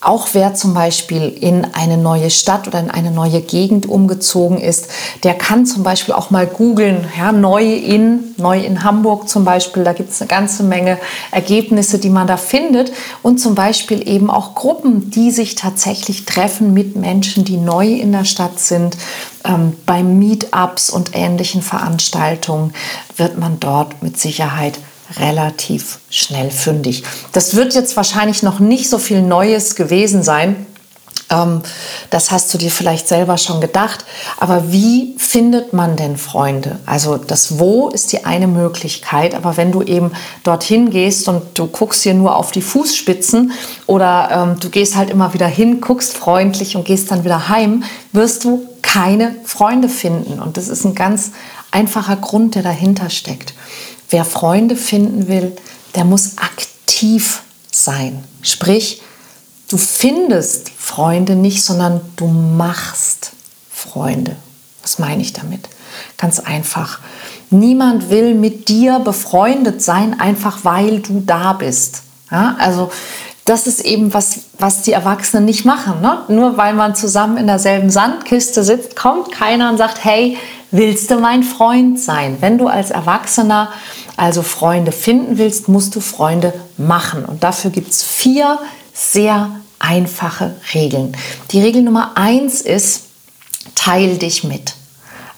Auch 0.00 0.28
wer 0.32 0.54
zum 0.54 0.74
Beispiel 0.74 1.26
in 1.28 1.66
eine 1.74 1.96
neue 1.96 2.30
Stadt 2.30 2.68
oder 2.68 2.78
in 2.78 2.88
eine 2.88 3.10
neue 3.10 3.40
Gegend 3.40 3.88
umgezogen 3.88 4.58
ist, 4.60 4.86
der 5.24 5.34
kann 5.34 5.66
zum 5.66 5.82
Beispiel 5.82 6.14
auch 6.14 6.30
mal 6.30 6.46
googeln, 6.46 7.08
ja, 7.18 7.32
neu 7.32 7.64
in, 7.74 8.32
neu 8.36 8.60
in 8.60 8.84
Hamburg 8.84 9.28
zum 9.28 9.44
Beispiel, 9.44 9.82
da 9.82 9.92
gibt 9.92 10.12
es 10.12 10.20
eine 10.20 10.28
ganze 10.28 10.62
Menge 10.62 10.98
Ergebnisse, 11.32 11.98
die 11.98 12.10
man 12.10 12.28
da 12.28 12.36
findet 12.36 12.92
und 13.24 13.38
zum 13.38 13.56
Beispiel 13.56 14.08
eben 14.08 14.30
auch 14.30 14.54
Gruppen, 14.54 15.10
die 15.10 15.32
sich 15.32 15.56
tatsächlich 15.56 16.26
treffen 16.26 16.72
mit 16.72 16.94
Menschen, 16.94 17.44
die 17.44 17.56
neu 17.56 17.88
in 17.88 18.12
der 18.12 18.24
Stadt 18.24 18.60
sind. 18.60 18.96
Ähm, 19.44 19.72
bei 19.84 20.04
Meetups 20.04 20.90
und 20.90 21.10
ähnlichen 21.14 21.60
Veranstaltungen 21.60 22.72
wird 23.16 23.36
man 23.36 23.58
dort 23.58 24.00
mit 24.00 24.16
Sicherheit 24.20 24.78
relativ 25.16 25.98
schnell 26.10 26.50
fündig. 26.50 27.04
Das 27.32 27.56
wird 27.56 27.74
jetzt 27.74 27.96
wahrscheinlich 27.96 28.42
noch 28.42 28.58
nicht 28.58 28.88
so 28.88 28.98
viel 28.98 29.22
Neues 29.22 29.74
gewesen 29.74 30.22
sein. 30.22 30.66
Ähm, 31.30 31.62
das 32.10 32.30
hast 32.30 32.52
du 32.52 32.58
dir 32.58 32.70
vielleicht 32.70 33.08
selber 33.08 33.38
schon 33.38 33.60
gedacht. 33.60 34.04
Aber 34.38 34.72
wie 34.72 35.14
findet 35.18 35.72
man 35.72 35.96
denn 35.96 36.16
Freunde? 36.16 36.78
Also 36.86 37.16
das 37.16 37.58
Wo 37.58 37.88
ist 37.88 38.12
die 38.12 38.24
eine 38.24 38.46
Möglichkeit. 38.46 39.34
Aber 39.34 39.56
wenn 39.56 39.72
du 39.72 39.82
eben 39.82 40.12
dorthin 40.42 40.90
gehst 40.90 41.28
und 41.28 41.42
du 41.58 41.66
guckst 41.66 42.02
hier 42.02 42.14
nur 42.14 42.36
auf 42.36 42.50
die 42.50 42.62
Fußspitzen 42.62 43.52
oder 43.86 44.28
ähm, 44.30 44.60
du 44.60 44.70
gehst 44.70 44.96
halt 44.96 45.10
immer 45.10 45.34
wieder 45.34 45.46
hin, 45.46 45.80
guckst 45.80 46.16
freundlich 46.16 46.76
und 46.76 46.84
gehst 46.84 47.10
dann 47.10 47.24
wieder 47.24 47.48
heim, 47.48 47.84
wirst 48.12 48.44
du 48.44 48.66
keine 48.82 49.34
Freunde 49.44 49.88
finden. 49.88 50.40
Und 50.40 50.56
das 50.56 50.68
ist 50.68 50.84
ein 50.84 50.94
ganz 50.94 51.32
einfacher 51.70 52.16
Grund, 52.16 52.54
der 52.54 52.62
dahinter 52.62 53.10
steckt. 53.10 53.54
Wer 54.10 54.24
Freunde 54.24 54.76
finden 54.76 55.28
will, 55.28 55.56
der 55.94 56.04
muss 56.04 56.38
aktiv 56.38 57.42
sein. 57.70 58.24
Sprich, 58.42 59.02
du 59.68 59.76
findest 59.76 60.70
Freunde 60.70 61.34
nicht, 61.34 61.62
sondern 61.62 62.00
du 62.16 62.26
machst 62.26 63.32
Freunde. 63.70 64.36
Was 64.82 64.98
meine 64.98 65.22
ich 65.22 65.32
damit? 65.32 65.68
Ganz 66.16 66.40
einfach. 66.40 67.00
Niemand 67.50 68.10
will 68.10 68.34
mit 68.34 68.68
dir 68.68 68.98
befreundet 69.00 69.82
sein, 69.82 70.18
einfach 70.18 70.64
weil 70.64 71.00
du 71.00 71.22
da 71.24 71.52
bist. 71.52 72.02
Ja, 72.30 72.56
also 72.58 72.90
das 73.44 73.66
ist 73.66 73.80
eben 73.80 74.12
was, 74.12 74.40
was 74.58 74.82
die 74.82 74.92
Erwachsenen 74.92 75.46
nicht 75.46 75.64
machen. 75.64 76.02
Ne? 76.02 76.18
Nur 76.28 76.58
weil 76.58 76.74
man 76.74 76.94
zusammen 76.94 77.38
in 77.38 77.46
derselben 77.46 77.88
Sandkiste 77.88 78.62
sitzt, 78.62 78.94
kommt 78.96 79.32
keiner 79.32 79.70
und 79.70 79.78
sagt, 79.78 80.04
hey, 80.04 80.36
willst 80.70 81.10
du 81.10 81.18
mein 81.18 81.42
Freund 81.42 81.98
sein? 81.98 82.38
Wenn 82.40 82.58
du 82.58 82.66
als 82.68 82.90
Erwachsener 82.90 83.72
also 84.16 84.42
Freunde 84.42 84.92
finden 84.92 85.38
willst, 85.38 85.68
musst 85.68 85.94
du 85.94 86.00
Freunde 86.00 86.52
machen. 86.76 87.24
Und 87.24 87.44
dafür 87.44 87.70
gibt 87.70 87.90
es 87.90 88.02
vier 88.02 88.58
sehr 88.92 89.50
einfache 89.78 90.56
Regeln. 90.74 91.16
Die 91.52 91.60
Regel 91.62 91.82
Nummer 91.82 92.12
eins 92.16 92.60
ist, 92.60 93.04
teil 93.74 94.18
dich 94.18 94.44
mit. 94.44 94.74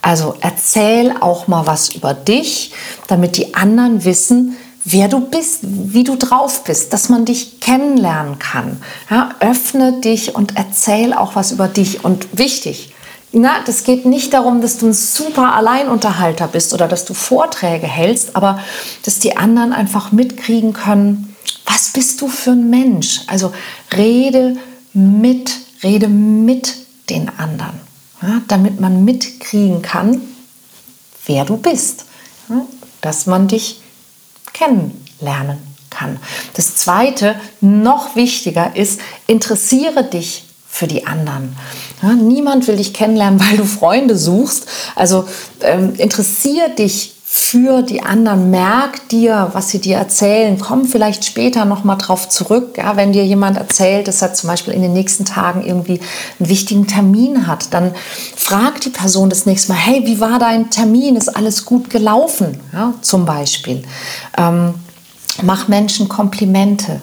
Also 0.02 0.34
erzähl 0.40 1.14
auch 1.20 1.46
mal 1.46 1.66
was 1.66 1.90
über 1.90 2.14
dich, 2.14 2.72
damit 3.06 3.36
die 3.36 3.54
anderen 3.54 4.04
wissen, 4.04 4.56
wer 4.84 5.08
du 5.08 5.20
bist, 5.20 5.58
wie 5.62 6.04
du 6.04 6.16
drauf 6.16 6.64
bist, 6.64 6.92
dass 6.94 7.10
man 7.10 7.26
dich 7.26 7.60
kennenlernen 7.60 8.38
kann. 8.38 8.82
Ja, 9.10 9.34
öffne 9.40 10.00
dich 10.00 10.34
und 10.34 10.56
erzähl 10.56 11.12
auch 11.12 11.36
was 11.36 11.52
über 11.52 11.68
dich. 11.68 12.02
Und 12.02 12.38
wichtig, 12.38 12.94
na, 13.32 13.60
das 13.64 13.84
geht 13.84 14.06
nicht 14.06 14.32
darum, 14.34 14.60
dass 14.60 14.78
du 14.78 14.86
ein 14.86 14.92
super 14.92 15.54
Alleinunterhalter 15.54 16.48
bist 16.48 16.74
oder 16.74 16.88
dass 16.88 17.04
du 17.04 17.14
Vorträge 17.14 17.86
hältst, 17.86 18.34
aber 18.34 18.60
dass 19.04 19.20
die 19.20 19.36
anderen 19.36 19.72
einfach 19.72 20.10
mitkriegen 20.10 20.72
können, 20.72 21.36
was 21.64 21.90
bist 21.90 22.20
du 22.20 22.28
für 22.28 22.50
ein 22.50 22.70
Mensch? 22.70 23.20
Also 23.28 23.52
rede 23.96 24.56
mit, 24.92 25.52
rede 25.82 26.08
mit 26.08 26.74
den 27.08 27.28
anderen, 27.38 27.80
ja, 28.20 28.40
damit 28.48 28.80
man 28.80 29.04
mitkriegen 29.04 29.82
kann, 29.82 30.20
wer 31.26 31.44
du 31.44 31.56
bist, 31.56 32.06
ja, 32.48 32.62
dass 33.00 33.26
man 33.26 33.46
dich 33.46 33.80
kennenlernen 34.52 35.58
kann. 35.90 36.18
Das 36.54 36.76
Zweite, 36.76 37.36
noch 37.60 38.16
wichtiger 38.16 38.74
ist, 38.74 39.00
interessiere 39.26 40.04
dich 40.04 40.49
für 40.70 40.86
die 40.86 41.06
anderen. 41.06 41.56
Ja, 42.02 42.12
niemand 42.12 42.66
will 42.68 42.76
dich 42.76 42.94
kennenlernen, 42.94 43.40
weil 43.50 43.56
du 43.56 43.64
Freunde 43.64 44.16
suchst. 44.16 44.66
Also 44.94 45.26
ähm, 45.62 45.94
interessier 45.96 46.68
dich 46.70 47.16
für 47.32 47.82
die 47.82 48.02
anderen, 48.02 48.50
merk 48.50 49.08
dir, 49.08 49.50
was 49.52 49.68
sie 49.68 49.80
dir 49.80 49.98
erzählen, 49.98 50.58
komm 50.58 50.84
vielleicht 50.84 51.24
später 51.24 51.64
noch 51.64 51.84
mal 51.84 51.94
drauf 51.94 52.28
zurück, 52.28 52.76
ja, 52.76 52.96
wenn 52.96 53.12
dir 53.12 53.24
jemand 53.24 53.56
erzählt, 53.56 54.08
dass 54.08 54.20
er 54.20 54.34
zum 54.34 54.48
Beispiel 54.48 54.74
in 54.74 54.82
den 54.82 54.92
nächsten 54.92 55.24
Tagen 55.24 55.64
irgendwie 55.64 56.00
einen 56.40 56.48
wichtigen 56.48 56.88
Termin 56.88 57.46
hat, 57.46 57.72
dann 57.72 57.94
frag 58.34 58.80
die 58.80 58.90
Person 58.90 59.30
das 59.30 59.46
nächste 59.46 59.72
Mal, 59.72 59.78
hey, 59.78 60.02
wie 60.06 60.18
war 60.18 60.40
dein 60.40 60.70
Termin, 60.70 61.14
ist 61.14 61.28
alles 61.28 61.64
gut 61.64 61.88
gelaufen, 61.88 62.58
ja, 62.72 62.94
zum 63.00 63.26
Beispiel. 63.26 63.84
Ähm, 64.36 64.74
mach 65.40 65.68
Menschen 65.68 66.08
Komplimente, 66.08 67.00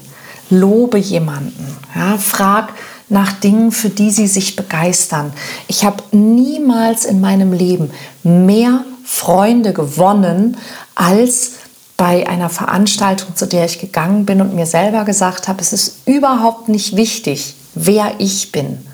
lobe 0.50 0.98
jemanden, 0.98 1.78
ja, 1.96 2.18
frag, 2.18 2.74
nach 3.10 3.34
Dingen, 3.34 3.72
für 3.72 3.90
die 3.90 4.12
sie 4.12 4.28
sich 4.28 4.56
begeistern. 4.56 5.32
Ich 5.68 5.86
habe 5.86 6.04
niemals 6.12 7.06
in 7.06 7.22
meinem 7.22 7.54
Leben 7.54 7.92
mehr 8.24 8.84
Freunde 9.06 9.74
gewonnen 9.74 10.58
als 10.96 11.54
bei 11.96 12.28
einer 12.28 12.50
Veranstaltung, 12.50 13.36
zu 13.36 13.48
der 13.48 13.66
ich 13.66 13.80
gegangen 13.80 14.26
bin 14.26 14.42
und 14.42 14.54
mir 14.54 14.66
selber 14.66 15.04
gesagt 15.06 15.48
habe, 15.48 15.62
es 15.62 15.74
ist 15.74 16.08
überhaupt 16.08 16.70
nicht 16.70 16.96
wichtig, 16.96 17.56
wer 17.74 18.14
ich 18.20 18.52
bin, 18.52 18.86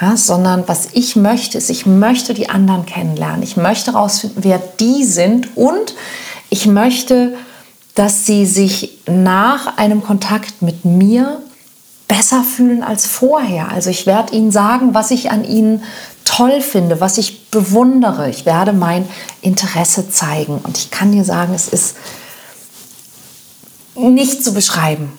ja, 0.00 0.16
sondern 0.16 0.64
was 0.66 0.88
ich 0.92 1.16
möchte, 1.16 1.58
ist, 1.58 1.68
ich 1.68 1.84
möchte 1.84 2.32
die 2.34 2.48
anderen 2.48 2.86
kennenlernen. 2.86 3.42
Ich 3.42 3.56
möchte 3.56 3.92
herausfinden, 3.92 4.38
wer 4.42 4.58
die 4.58 5.04
sind 5.04 5.56
und 5.56 5.94
ich 6.48 6.66
möchte, 6.66 7.34
dass 7.94 8.26
sie 8.26 8.46
sich 8.46 8.98
nach 9.06 9.78
einem 9.78 10.02
Kontakt 10.02 10.62
mit 10.62 10.84
mir 10.84 11.40
besser 12.08 12.42
fühlen 12.42 12.82
als 12.82 13.06
vorher. 13.06 13.70
Also 13.70 13.90
ich 13.90 14.06
werde 14.06 14.34
ihnen 14.34 14.52
sagen, 14.52 14.94
was 14.94 15.10
ich 15.10 15.30
an 15.30 15.44
ihnen 15.44 15.82
toll 16.24 16.60
finde, 16.60 17.00
was 17.00 17.18
ich 17.18 17.50
bewundere. 17.50 18.28
Ich 18.30 18.46
werde 18.46 18.72
mein 18.72 19.08
Interesse 19.40 20.08
zeigen. 20.08 20.58
Und 20.58 20.78
ich 20.78 20.90
kann 20.90 21.12
dir 21.12 21.24
sagen, 21.24 21.54
es 21.54 21.68
ist 21.68 21.96
nicht 23.96 24.44
zu 24.44 24.52
beschreiben. 24.52 25.12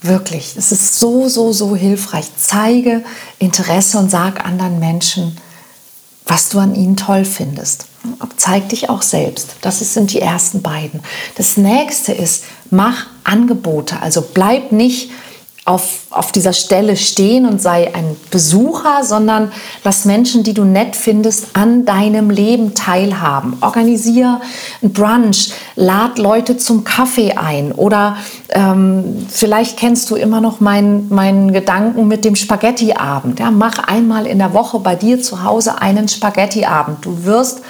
Wirklich. 0.00 0.54
Es 0.56 0.70
ist 0.70 1.00
so, 1.00 1.28
so, 1.28 1.52
so 1.52 1.74
hilfreich. 1.74 2.26
Zeige 2.36 3.02
Interesse 3.38 3.98
und 3.98 4.10
sag 4.10 4.44
anderen 4.44 4.78
Menschen, 4.78 5.36
was 6.24 6.50
du 6.50 6.60
an 6.60 6.74
ihnen 6.74 6.96
toll 6.96 7.24
findest. 7.24 7.86
Zeig 8.36 8.68
dich 8.68 8.90
auch 8.90 9.02
selbst. 9.02 9.56
Das 9.60 9.80
sind 9.80 10.12
die 10.12 10.20
ersten 10.20 10.62
beiden. 10.62 11.00
Das 11.36 11.56
nächste 11.56 12.12
ist, 12.12 12.44
mach 12.70 13.06
Angebote. 13.24 14.00
Also 14.00 14.22
bleib 14.22 14.70
nicht 14.70 15.10
auf, 15.68 16.06
auf 16.08 16.32
dieser 16.32 16.54
Stelle 16.54 16.96
stehen 16.96 17.44
und 17.44 17.60
sei 17.60 17.94
ein 17.94 18.16
Besucher, 18.30 19.04
sondern 19.04 19.52
lass 19.84 20.06
Menschen, 20.06 20.42
die 20.42 20.54
du 20.54 20.64
nett 20.64 20.96
findest, 20.96 21.48
an 21.52 21.84
deinem 21.84 22.30
Leben 22.30 22.74
teilhaben. 22.74 23.58
Organisier 23.60 24.40
ein 24.82 24.94
Brunch, 24.94 25.52
lad 25.76 26.18
Leute 26.18 26.56
zum 26.56 26.84
Kaffee 26.84 27.32
ein 27.32 27.72
oder 27.72 28.16
ähm, 28.48 29.26
vielleicht 29.28 29.76
kennst 29.76 30.10
du 30.10 30.16
immer 30.16 30.40
noch 30.40 30.60
meinen, 30.60 31.10
meinen 31.10 31.52
Gedanken 31.52 32.08
mit 32.08 32.24
dem 32.24 32.34
Spaghettiabend. 32.34 33.38
Ja, 33.38 33.50
mach 33.50 33.78
einmal 33.78 34.26
in 34.26 34.38
der 34.38 34.54
Woche 34.54 34.78
bei 34.78 34.96
dir 34.96 35.20
zu 35.20 35.44
Hause 35.44 35.82
einen 35.82 36.08
Spaghettiabend. 36.08 37.04
Du 37.04 37.24
wirst 37.24 37.60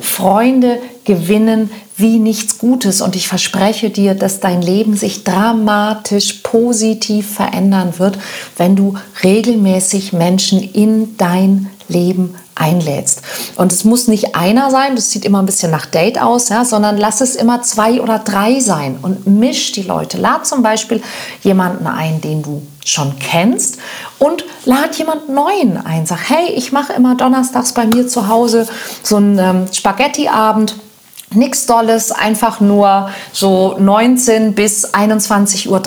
Freunde 0.00 0.78
gewinnen, 1.04 1.70
wie 1.98 2.18
nichts 2.18 2.58
Gutes 2.58 3.00
und 3.00 3.16
ich 3.16 3.28
verspreche 3.28 3.90
dir, 3.90 4.14
dass 4.14 4.40
dein 4.40 4.62
Leben 4.62 4.96
sich 4.96 5.24
dramatisch 5.24 6.34
positiv 6.44 7.34
verändern 7.34 7.98
wird, 7.98 8.18
wenn 8.56 8.76
du 8.76 8.94
regelmäßig 9.22 10.12
Menschen 10.12 10.62
in 10.62 11.16
dein 11.16 11.68
Leben 11.88 12.36
einlädst. 12.54 13.22
Und 13.56 13.72
es 13.72 13.84
muss 13.84 14.08
nicht 14.08 14.34
einer 14.36 14.70
sein, 14.70 14.94
das 14.96 15.10
sieht 15.10 15.24
immer 15.24 15.40
ein 15.40 15.46
bisschen 15.46 15.70
nach 15.70 15.86
Date 15.86 16.20
aus, 16.20 16.48
ja, 16.48 16.64
sondern 16.64 16.96
lass 16.96 17.20
es 17.20 17.34
immer 17.34 17.62
zwei 17.62 18.00
oder 18.00 18.18
drei 18.18 18.60
sein 18.60 18.98
und 19.00 19.26
misch 19.26 19.72
die 19.72 19.82
Leute. 19.82 20.18
Lad 20.18 20.46
zum 20.46 20.62
Beispiel 20.62 21.02
jemanden 21.42 21.86
ein, 21.86 22.20
den 22.20 22.42
du 22.42 22.62
schon 22.84 23.18
kennst 23.18 23.78
und 24.18 24.44
lad 24.64 24.96
jemand 24.96 25.28
Neuen 25.28 25.84
ein. 25.84 26.06
Sag, 26.06 26.30
hey, 26.30 26.52
ich 26.54 26.72
mache 26.72 26.92
immer 26.92 27.16
donnerstags 27.16 27.72
bei 27.72 27.86
mir 27.86 28.06
zu 28.06 28.28
Hause 28.28 28.66
so 29.02 29.16
einen 29.16 29.38
ähm, 29.38 29.66
Spaghetti-Abend. 29.72 30.74
Nichts 31.34 31.66
Dolles, 31.66 32.10
einfach 32.10 32.60
nur 32.60 33.10
so 33.32 33.76
19 33.78 34.54
bis 34.54 34.94
21.30 34.94 35.68
Uhr, 35.68 35.82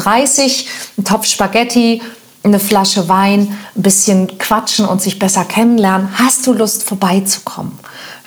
ein 0.98 1.04
Topf 1.04 1.26
Spaghetti, 1.26 2.02
eine 2.44 2.60
Flasche 2.60 3.08
Wein, 3.10 3.58
ein 3.76 3.82
bisschen 3.82 4.38
quatschen 4.38 4.86
und 4.86 5.02
sich 5.02 5.20
besser 5.20 5.46
kennenlernen, 5.46 6.10
hast 6.18 6.46
du 6.48 6.54
Lust 6.54 6.84
vorbeizukommen. 6.84 7.78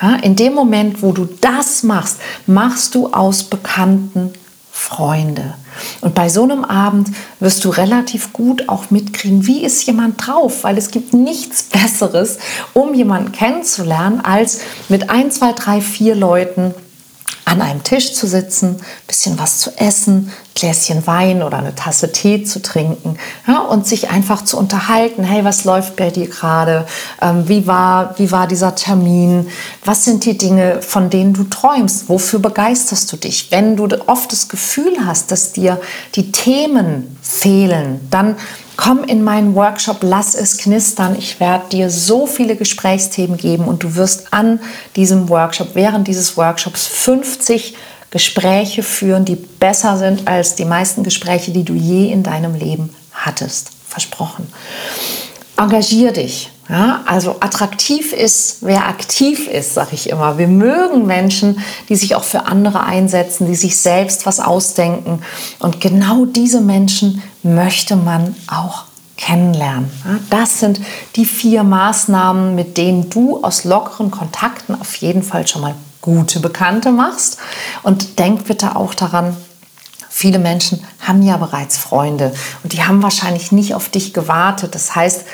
Ja, 0.00 0.16
in 0.16 0.36
dem 0.36 0.54
Moment, 0.54 1.02
wo 1.02 1.12
du 1.12 1.28
das 1.40 1.82
machst, 1.82 2.18
machst 2.46 2.94
du 2.94 3.12
aus 3.12 3.44
Bekannten 3.44 4.32
Freunde. 4.70 5.54
Und 6.00 6.14
bei 6.14 6.28
so 6.28 6.42
einem 6.42 6.64
Abend 6.64 7.08
wirst 7.38 7.64
du 7.64 7.70
relativ 7.70 8.32
gut 8.32 8.68
auch 8.68 8.90
mitkriegen, 8.90 9.46
wie 9.46 9.64
ist 9.64 9.86
jemand 9.86 10.26
drauf, 10.26 10.64
weil 10.64 10.76
es 10.76 10.90
gibt 10.90 11.14
nichts 11.14 11.62
Besseres, 11.64 12.38
um 12.72 12.92
jemanden 12.92 13.32
kennenzulernen, 13.32 14.20
als 14.20 14.60
mit 14.88 15.10
ein, 15.10 15.30
zwei, 15.30 15.52
drei, 15.52 15.80
vier 15.80 16.16
Leuten 16.16 16.74
an 17.44 17.60
einem 17.60 17.82
Tisch 17.82 18.14
zu 18.14 18.26
sitzen, 18.26 18.76
ein 18.76 19.06
bisschen 19.06 19.38
was 19.38 19.58
zu 19.58 19.70
essen, 19.78 20.32
Gläschen 20.54 21.06
Wein 21.06 21.42
oder 21.42 21.58
eine 21.58 21.74
Tasse 21.74 22.12
Tee 22.12 22.44
zu 22.44 22.62
trinken 22.62 23.18
ja, 23.46 23.58
und 23.58 23.86
sich 23.86 24.10
einfach 24.10 24.42
zu 24.42 24.56
unterhalten. 24.56 25.24
Hey, 25.24 25.44
was 25.44 25.64
läuft 25.64 25.96
bei 25.96 26.10
dir 26.10 26.28
gerade? 26.28 26.86
Ähm, 27.20 27.48
wie, 27.48 27.66
war, 27.66 28.18
wie 28.18 28.30
war 28.30 28.46
dieser 28.46 28.74
Termin? 28.74 29.48
Was 29.84 30.04
sind 30.04 30.24
die 30.24 30.38
Dinge, 30.38 30.80
von 30.80 31.10
denen 31.10 31.34
du 31.34 31.44
träumst? 31.44 32.08
Wofür 32.08 32.38
begeisterst 32.38 33.12
du 33.12 33.16
dich? 33.16 33.50
Wenn 33.50 33.76
du 33.76 33.88
oft 34.06 34.30
das 34.30 34.48
Gefühl 34.48 35.04
hast, 35.04 35.32
dass 35.32 35.52
dir 35.52 35.80
die 36.14 36.30
Themen 36.30 37.18
fehlen, 37.20 38.00
dann 38.10 38.36
Komm 38.76 39.04
in 39.04 39.22
meinen 39.22 39.54
Workshop, 39.54 39.98
lass 40.02 40.34
es 40.34 40.58
knistern. 40.58 41.16
Ich 41.16 41.38
werde 41.38 41.68
dir 41.68 41.90
so 41.90 42.26
viele 42.26 42.56
Gesprächsthemen 42.56 43.36
geben 43.36 43.66
und 43.66 43.84
du 43.84 43.94
wirst 43.94 44.32
an 44.32 44.60
diesem 44.96 45.28
Workshop, 45.28 45.74
während 45.74 46.08
dieses 46.08 46.36
Workshops 46.36 46.86
50 46.86 47.76
Gespräche 48.10 48.82
führen, 48.82 49.24
die 49.24 49.36
besser 49.36 49.96
sind 49.96 50.26
als 50.28 50.54
die 50.54 50.64
meisten 50.64 51.02
Gespräche, 51.02 51.52
die 51.52 51.64
du 51.64 51.74
je 51.74 52.12
in 52.12 52.22
deinem 52.22 52.54
Leben 52.54 52.94
hattest. 53.12 53.70
Versprochen. 53.88 54.46
Engagier 55.56 56.12
dich. 56.12 56.50
Ja, 56.68 57.02
also 57.04 57.36
attraktiv 57.40 58.14
ist, 58.14 58.58
wer 58.62 58.88
aktiv 58.88 59.48
ist, 59.48 59.74
sage 59.74 59.90
ich 59.92 60.08
immer. 60.08 60.38
Wir 60.38 60.48
mögen 60.48 61.06
Menschen, 61.06 61.62
die 61.90 61.96
sich 61.96 62.14
auch 62.14 62.24
für 62.24 62.46
andere 62.46 62.84
einsetzen, 62.84 63.46
die 63.46 63.54
sich 63.54 63.76
selbst 63.76 64.24
was 64.24 64.40
ausdenken. 64.40 65.20
Und 65.58 65.80
genau 65.82 66.24
diese 66.24 66.62
Menschen 66.62 67.22
möchte 67.42 67.96
man 67.96 68.34
auch 68.46 68.84
kennenlernen. 69.18 69.90
Ja, 70.04 70.18
das 70.30 70.60
sind 70.60 70.80
die 71.16 71.26
vier 71.26 71.64
Maßnahmen, 71.64 72.54
mit 72.54 72.78
denen 72.78 73.10
du 73.10 73.42
aus 73.42 73.64
lockeren 73.64 74.10
Kontakten 74.10 74.80
auf 74.80 74.94
jeden 74.96 75.22
Fall 75.22 75.46
schon 75.46 75.62
mal 75.62 75.74
gute 76.00 76.40
Bekannte 76.40 76.92
machst. 76.92 77.38
Und 77.82 78.18
denk 78.18 78.44
bitte 78.46 78.74
auch 78.74 78.94
daran, 78.94 79.36
Viele 80.16 80.38
Menschen 80.38 80.80
haben 81.00 81.22
ja 81.22 81.36
bereits 81.36 81.76
Freunde 81.76 82.32
und 82.62 82.72
die 82.72 82.84
haben 82.84 83.02
wahrscheinlich 83.02 83.50
nicht 83.50 83.74
auf 83.74 83.88
dich 83.88 84.14
gewartet. 84.14 84.76
Das 84.76 84.94
heißt, 84.94 85.24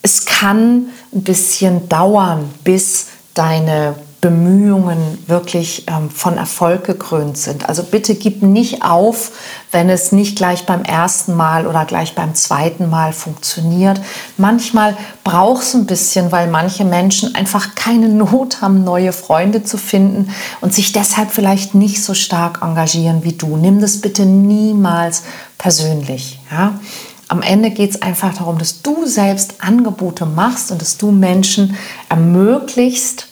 es 0.00 0.24
kann 0.24 0.86
ein 1.12 1.24
bisschen 1.24 1.90
dauern, 1.90 2.50
bis 2.64 3.08
deine 3.34 3.96
Bemühungen 4.20 5.22
wirklich 5.28 5.84
ähm, 5.86 6.10
von 6.10 6.36
Erfolg 6.36 6.84
gekrönt 6.84 7.38
sind. 7.38 7.68
Also 7.68 7.84
bitte 7.84 8.16
gib 8.16 8.42
nicht 8.42 8.82
auf, 8.82 9.30
wenn 9.70 9.88
es 9.88 10.10
nicht 10.10 10.36
gleich 10.36 10.66
beim 10.66 10.82
ersten 10.82 11.36
Mal 11.36 11.68
oder 11.68 11.84
gleich 11.84 12.16
beim 12.16 12.34
zweiten 12.34 12.90
Mal 12.90 13.12
funktioniert. 13.12 14.00
Manchmal 14.36 14.96
braucht 15.22 15.62
es 15.62 15.74
ein 15.74 15.86
bisschen, 15.86 16.32
weil 16.32 16.48
manche 16.48 16.84
Menschen 16.84 17.36
einfach 17.36 17.76
keine 17.76 18.08
Not 18.08 18.60
haben, 18.60 18.82
neue 18.82 19.12
Freunde 19.12 19.62
zu 19.62 19.78
finden 19.78 20.34
und 20.60 20.74
sich 20.74 20.92
deshalb 20.92 21.30
vielleicht 21.30 21.76
nicht 21.76 22.02
so 22.02 22.12
stark 22.14 22.58
engagieren 22.60 23.22
wie 23.22 23.34
du. 23.34 23.56
Nimm 23.56 23.80
das 23.80 24.00
bitte 24.00 24.26
niemals 24.26 25.22
persönlich. 25.58 26.40
Ja? 26.50 26.80
Am 27.28 27.42
Ende 27.42 27.70
geht 27.70 27.90
es 27.90 28.02
einfach 28.02 28.34
darum, 28.34 28.58
dass 28.58 28.82
du 28.82 29.06
selbst 29.06 29.56
Angebote 29.60 30.26
machst 30.26 30.72
und 30.72 30.80
dass 30.80 30.96
du 30.96 31.12
Menschen 31.12 31.76
ermöglicht, 32.08 33.27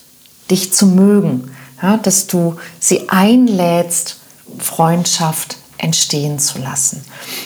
dich 0.50 0.72
zu 0.72 0.86
mögen, 0.86 1.50
ja, 1.82 1.96
dass 1.96 2.26
du 2.26 2.56
sie 2.80 3.08
einlädst, 3.08 4.18
Freundschaft 4.58 5.56
entstehen 5.78 6.38
zu 6.38 6.58
lassen. 6.58 7.04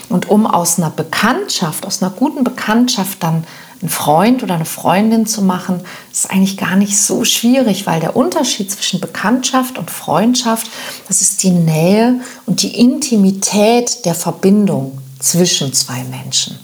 Und 0.09 0.31
um 0.31 0.47
aus 0.47 0.79
einer 0.79 0.91
Bekanntschaft, 0.91 1.87
aus 1.87 2.03
einer 2.03 2.13
guten 2.13 2.45
Bekanntschaft 2.45 3.23
dann 3.23 3.45
einen 3.81 3.89
Freund 3.89 4.43
oder 4.43 4.55
eine 4.55 4.67
Freundin 4.67 5.27
zu 5.27 5.43
machen, 5.43 5.81
ist 6.13 6.31
eigentlich 6.31 6.59
gar 6.59 6.77
nicht 6.77 7.01
so 7.01 7.25
schwierig, 7.25 7.87
weil 7.87 8.01
der 8.01 8.15
Unterschied 8.15 8.71
zwischen 8.71 9.01
Bekanntschaft 9.01 9.79
und 9.79 9.91
Freundschaft, 9.91 10.71
das 11.09 11.23
ist 11.23 11.43
die 11.43 11.51
Nähe 11.51 12.21
und 12.47 12.63
die 12.63 12.79
Intimität 12.79 14.05
der 14.05 14.15
Verbindung 14.15 14.99
zwischen 15.19 15.73
zwei 15.73 16.05
Menschen. 16.05 16.59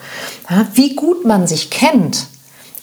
Ja, 0.48 0.66
wie 0.74 0.94
gut 0.94 1.24
man 1.24 1.46
sich 1.46 1.70
kennt, 1.70 2.26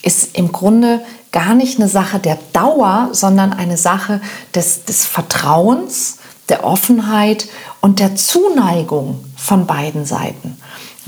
ist 0.02 0.36
im 0.36 0.52
Grunde 0.52 1.02
gar 1.34 1.56
nicht 1.56 1.80
eine 1.80 1.90
Sache 1.90 2.20
der 2.20 2.38
Dauer, 2.54 3.10
sondern 3.12 3.52
eine 3.52 3.76
Sache 3.76 4.22
des, 4.56 4.86
des 4.86 5.06
Vertrauens, 5.06 6.20
der 6.48 6.64
Offenheit 6.64 7.48
und 7.82 8.00
der 8.00 8.16
Zuneigung 8.16 9.26
von 9.36 9.66
beiden 9.66 10.06
Seiten. 10.06 10.58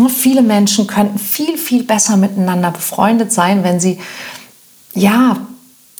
Viele 0.09 0.41
Menschen 0.41 0.87
könnten 0.87 1.19
viel, 1.19 1.57
viel 1.57 1.83
besser 1.83 2.17
miteinander 2.17 2.71
befreundet 2.71 3.31
sein, 3.31 3.63
wenn 3.63 3.79
sie 3.79 3.99
ja, 4.93 5.37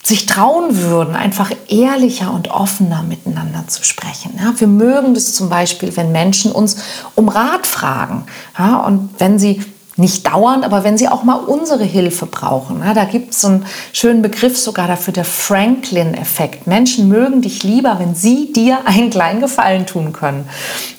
sich 0.03 0.25
trauen 0.25 0.77
würden, 0.77 1.15
einfach 1.15 1.51
ehrlicher 1.67 2.33
und 2.33 2.49
offener 2.49 3.03
miteinander 3.03 3.67
zu 3.67 3.83
sprechen. 3.83 4.38
Ja, 4.38 4.53
wir 4.59 4.67
mögen 4.67 5.13
das 5.13 5.33
zum 5.33 5.49
Beispiel, 5.49 5.95
wenn 5.97 6.11
Menschen 6.11 6.51
uns 6.51 6.77
um 7.15 7.29
Rat 7.29 7.65
fragen. 7.65 8.25
Ja, 8.57 8.77
und 8.77 9.09
wenn 9.17 9.39
sie 9.39 9.63
nicht 9.97 10.27
dauernd, 10.27 10.65
aber 10.65 10.84
wenn 10.84 10.97
sie 10.97 11.08
auch 11.08 11.23
mal 11.23 11.36
unsere 11.36 11.86
Hilfe 11.86 12.25
brauchen. 12.25 12.81
Ja, 12.84 12.93
da 12.93 13.05
gibt 13.05 13.34
es 13.34 13.45
einen 13.45 13.65
schönen 13.93 14.21
Begriff 14.21 14.58
sogar 14.58 14.88
dafür, 14.88 15.13
der 15.13 15.23
Franklin-Effekt. 15.23 16.67
Menschen 16.67 17.08
mögen 17.08 17.41
dich 17.41 17.63
lieber, 17.63 17.97
wenn 17.99 18.13
sie 18.13 18.51
dir 18.51 18.79
einen 18.86 19.10
kleinen 19.10 19.39
Gefallen 19.39 19.86
tun 19.86 20.12
können. 20.12 20.49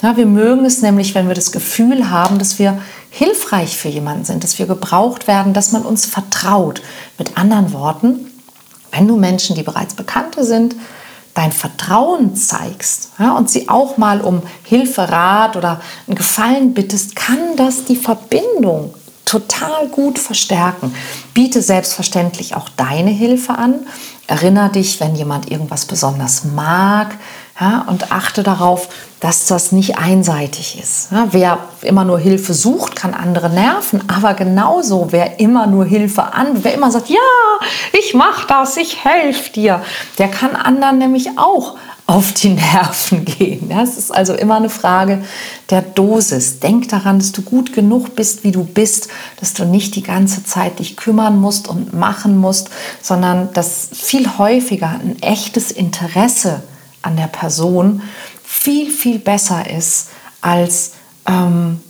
Ja, 0.00 0.16
wir 0.16 0.26
mögen 0.26 0.64
es 0.64 0.80
nämlich, 0.80 1.14
wenn 1.14 1.28
wir 1.28 1.34
das 1.34 1.52
Gefühl 1.52 2.10
haben, 2.10 2.38
dass 2.38 2.58
wir 2.58 2.78
hilfreich 3.10 3.76
für 3.76 3.88
jemanden 3.88 4.24
sind, 4.24 4.44
dass 4.44 4.58
wir 4.58 4.66
gebraucht 4.66 5.26
werden, 5.26 5.52
dass 5.52 5.72
man 5.72 5.82
uns 5.82 6.06
vertraut. 6.06 6.80
Mit 7.18 7.36
anderen 7.36 7.72
Worten, 7.72 8.30
wenn 8.92 9.06
du 9.06 9.16
Menschen, 9.16 9.56
die 9.56 9.62
bereits 9.62 9.94
Bekannte 9.94 10.44
sind, 10.44 10.74
dein 11.36 11.52
Vertrauen 11.52 12.34
zeigst 12.34 13.10
ja, 13.18 13.36
und 13.36 13.50
sie 13.50 13.68
auch 13.68 13.98
mal 13.98 14.22
um 14.22 14.42
Hilfe, 14.64 15.08
Rat 15.08 15.56
oder 15.56 15.80
einen 16.06 16.16
Gefallen 16.16 16.74
bittest, 16.74 17.14
kann 17.14 17.56
das 17.56 17.84
die 17.84 17.96
Verbindung 17.96 18.94
total 19.26 19.88
gut 19.88 20.18
verstärken. 20.18 20.94
Biete 21.34 21.60
selbstverständlich 21.60 22.54
auch 22.54 22.68
deine 22.70 23.10
Hilfe 23.10 23.52
an. 23.52 23.86
Erinnere 24.26 24.70
dich, 24.70 24.98
wenn 24.98 25.14
jemand 25.14 25.50
irgendwas 25.50 25.84
besonders 25.84 26.44
mag, 26.44 27.18
ja, 27.58 27.84
und 27.88 28.12
achte 28.12 28.42
darauf, 28.42 28.88
dass 29.20 29.46
das 29.46 29.72
nicht 29.72 29.98
einseitig 29.98 30.78
ist. 30.78 31.10
Ja, 31.10 31.28
wer 31.30 31.58
immer 31.80 32.04
nur 32.04 32.18
Hilfe 32.18 32.52
sucht, 32.52 32.96
kann 32.96 33.14
andere 33.14 33.48
nerven, 33.48 34.02
aber 34.08 34.34
genauso, 34.34 35.08
wer 35.10 35.40
immer 35.40 35.66
nur 35.66 35.86
Hilfe 35.86 36.34
an, 36.34 36.64
wer 36.64 36.74
immer 36.74 36.90
sagt, 36.90 37.08
ja, 37.08 37.18
ich 37.98 38.12
mache 38.12 38.46
das, 38.46 38.76
ich 38.76 39.04
helfe 39.04 39.52
dir, 39.52 39.82
der 40.18 40.28
kann 40.28 40.54
anderen 40.54 40.98
nämlich 40.98 41.38
auch 41.38 41.76
auf 42.06 42.34
die 42.34 42.50
Nerven 42.50 43.24
gehen. 43.38 43.70
Ja, 43.70 43.82
es 43.82 43.96
ist 43.96 44.14
also 44.14 44.34
immer 44.34 44.56
eine 44.56 44.68
Frage 44.68 45.24
der 45.70 45.82
Dosis. 45.82 46.60
Denk 46.60 46.88
daran, 46.90 47.18
dass 47.18 47.32
du 47.32 47.42
gut 47.42 47.72
genug 47.72 48.14
bist, 48.14 48.44
wie 48.44 48.52
du 48.52 48.64
bist, 48.64 49.08
dass 49.40 49.54
du 49.54 49.64
nicht 49.64 49.96
die 49.96 50.02
ganze 50.02 50.44
Zeit 50.44 50.78
dich 50.78 50.96
kümmern 50.96 51.40
musst 51.40 51.68
und 51.68 51.94
machen 51.94 52.36
musst, 52.36 52.70
sondern 53.02 53.52
dass 53.54 53.88
viel 53.92 54.38
häufiger 54.38 54.88
ein 54.88 55.20
echtes 55.22 55.72
Interesse 55.72 56.62
an 57.06 57.16
der 57.16 57.28
Person 57.28 58.02
viel, 58.44 58.90
viel 58.90 59.18
besser 59.18 59.70
ist, 59.70 60.08
als 60.40 60.92
ähm, 61.26 61.80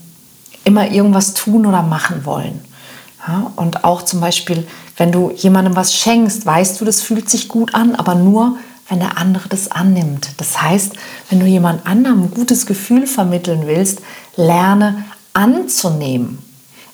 immer 0.65 0.91
irgendwas 0.91 1.35
tun 1.35 1.67
oder 1.67 1.83
machen 1.83 2.25
wollen. 2.25 2.61
Ja, 3.27 3.51
und 3.57 3.85
auch 3.85 4.03
zum 4.03 4.21
Beispiel, 4.21 4.67
wenn 4.97 5.11
du 5.11 5.33
jemandem 5.35 5.75
was 5.75 5.95
schenkst, 5.95 6.47
weißt 6.47 6.81
du, 6.81 6.85
das 6.85 7.03
fühlt 7.03 7.29
sich 7.29 7.49
gut 7.49 7.75
an, 7.75 7.97
aber 7.97 8.15
nur, 8.15 8.57
wenn 8.89 9.01
der 9.01 9.19
andere 9.19 9.49
das 9.49 9.71
annimmt. 9.71 10.29
Das 10.37 10.63
heißt, 10.63 10.93
wenn 11.29 11.41
du 11.41 11.47
jemand 11.47 11.87
anderem 11.87 12.25
ein 12.25 12.31
gutes 12.31 12.67
Gefühl 12.67 13.07
vermitteln 13.07 13.67
willst, 13.67 14.01
lerne 14.37 15.05
anzunehmen. 15.33 16.39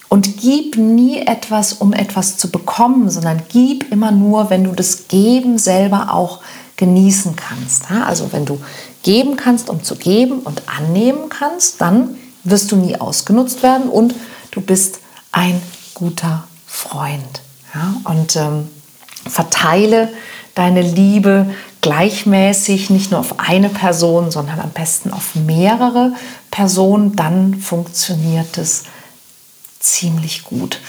Und 0.09 0.37
gib 0.37 0.77
nie 0.77 1.19
etwas, 1.19 1.73
um 1.73 1.93
etwas 1.93 2.37
zu 2.37 2.51
bekommen, 2.51 3.09
sondern 3.09 3.41
gib 3.49 3.91
immer 3.91 4.11
nur, 4.11 4.49
wenn 4.49 4.63
du 4.63 4.71
das 4.71 5.07
Geben 5.07 5.57
selber 5.57 6.13
auch 6.13 6.41
genießen 6.83 7.37
kannst. 7.37 7.89
Also 7.91 8.33
wenn 8.33 8.45
du 8.45 8.59
geben 9.03 9.37
kannst, 9.37 9.69
um 9.69 9.83
zu 9.83 9.95
geben 9.95 10.39
und 10.39 10.63
annehmen 10.67 11.29
kannst, 11.29 11.79
dann 11.79 12.17
wirst 12.43 12.73
du 12.73 12.75
nie 12.75 12.97
ausgenutzt 12.97 13.63
werden 13.63 13.87
und 13.87 14.13
du 14.51 14.59
bist 14.59 14.99
ein 15.31 15.61
guter 15.93 16.43
Freund. 16.67 17.41
Und 18.03 18.35
ähm, 18.35 18.67
verteile 19.25 20.09
deine 20.55 20.81
Liebe 20.81 21.51
gleichmäßig, 21.79 22.89
nicht 22.89 23.11
nur 23.11 23.21
auf 23.21 23.39
eine 23.39 23.69
Person, 23.69 24.29
sondern 24.29 24.59
am 24.59 24.71
besten 24.71 25.11
auf 25.13 25.35
mehrere 25.35 26.11
Personen, 26.51 27.15
dann 27.15 27.55
funktioniert 27.55 28.57
es 28.57 28.83
ziemlich 29.83 30.43
gut. 30.43 30.79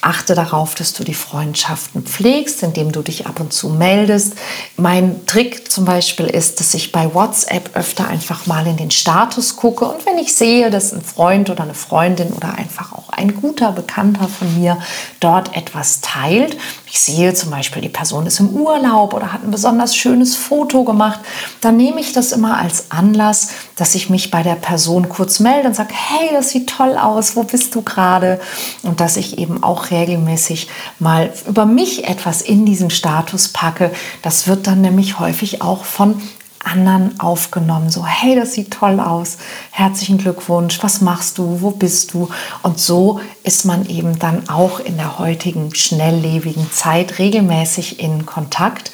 Achte 0.00 0.34
darauf, 0.34 0.74
dass 0.74 0.92
du 0.92 1.04
die 1.04 1.14
Freundschaften 1.14 2.04
pflegst, 2.04 2.62
indem 2.62 2.92
du 2.92 3.02
dich 3.02 3.26
ab 3.26 3.40
und 3.40 3.52
zu 3.52 3.68
meldest. 3.68 4.34
Mein 4.76 5.26
Trick 5.26 5.70
zum 5.70 5.84
Beispiel 5.84 6.26
ist, 6.26 6.60
dass 6.60 6.74
ich 6.74 6.92
bei 6.92 7.12
WhatsApp 7.14 7.76
öfter 7.76 8.08
einfach 8.08 8.46
mal 8.46 8.66
in 8.66 8.76
den 8.76 8.90
Status 8.90 9.56
gucke 9.56 9.84
und 9.84 10.06
wenn 10.06 10.18
ich 10.18 10.34
sehe, 10.34 10.70
dass 10.70 10.92
ein 10.92 11.02
Freund 11.02 11.50
oder 11.50 11.64
eine 11.64 11.74
Freundin 11.74 12.32
oder 12.32 12.54
einfach 12.54 12.92
auch 12.92 13.08
ein 13.10 13.34
guter 13.34 13.72
Bekannter 13.72 14.28
von 14.28 14.58
mir 14.58 14.78
dort 15.20 15.56
etwas 15.56 16.00
teilt, 16.00 16.56
ich 16.86 17.00
sehe 17.00 17.34
zum 17.34 17.50
Beispiel, 17.50 17.82
die 17.82 17.88
Person 17.88 18.24
ist 18.26 18.38
im 18.38 18.50
Urlaub 18.50 19.14
oder 19.14 19.32
hat 19.32 19.42
ein 19.42 19.50
besonders 19.50 19.96
schönes 19.96 20.36
Foto 20.36 20.84
gemacht, 20.84 21.18
dann 21.60 21.76
nehme 21.76 22.00
ich 22.00 22.12
das 22.12 22.30
immer 22.30 22.58
als 22.58 22.92
Anlass, 22.92 23.48
dass 23.74 23.96
ich 23.96 24.10
mich 24.10 24.30
bei 24.30 24.44
der 24.44 24.54
Person 24.54 25.08
kurz 25.08 25.40
melde 25.40 25.66
und 25.66 25.74
sage, 25.74 25.92
hey, 25.92 26.30
das 26.32 26.50
sieht 26.50 26.70
toll 26.70 26.96
aus, 26.96 27.34
wo 27.34 27.42
bist 27.42 27.74
du 27.74 27.82
gerade? 27.82 28.40
Und 28.82 29.00
dass 29.00 29.16
ich 29.16 29.38
eben 29.38 29.62
auch 29.62 29.90
regelmäßig 29.90 30.68
mal 30.98 31.32
über 31.48 31.66
mich 31.66 32.08
etwas 32.08 32.42
in 32.42 32.66
diesen 32.66 32.90
Status 32.90 33.48
packe. 33.48 33.90
Das 34.22 34.46
wird 34.46 34.66
dann 34.66 34.80
nämlich 34.80 35.18
häufig 35.18 35.62
auch 35.62 35.84
von 35.84 36.20
anderen 36.64 37.20
aufgenommen. 37.20 37.90
So, 37.90 38.06
hey, 38.06 38.34
das 38.36 38.54
sieht 38.54 38.72
toll 38.72 38.98
aus. 38.98 39.36
Herzlichen 39.70 40.18
Glückwunsch. 40.18 40.82
Was 40.82 41.00
machst 41.00 41.38
du? 41.38 41.60
Wo 41.60 41.70
bist 41.70 42.14
du? 42.14 42.28
Und 42.62 42.80
so 42.80 43.20
ist 43.42 43.64
man 43.64 43.86
eben 43.88 44.18
dann 44.18 44.48
auch 44.48 44.80
in 44.80 44.96
der 44.96 45.18
heutigen 45.18 45.74
schnelllebigen 45.74 46.70
Zeit 46.72 47.18
regelmäßig 47.18 48.00
in 48.00 48.26
Kontakt 48.26 48.92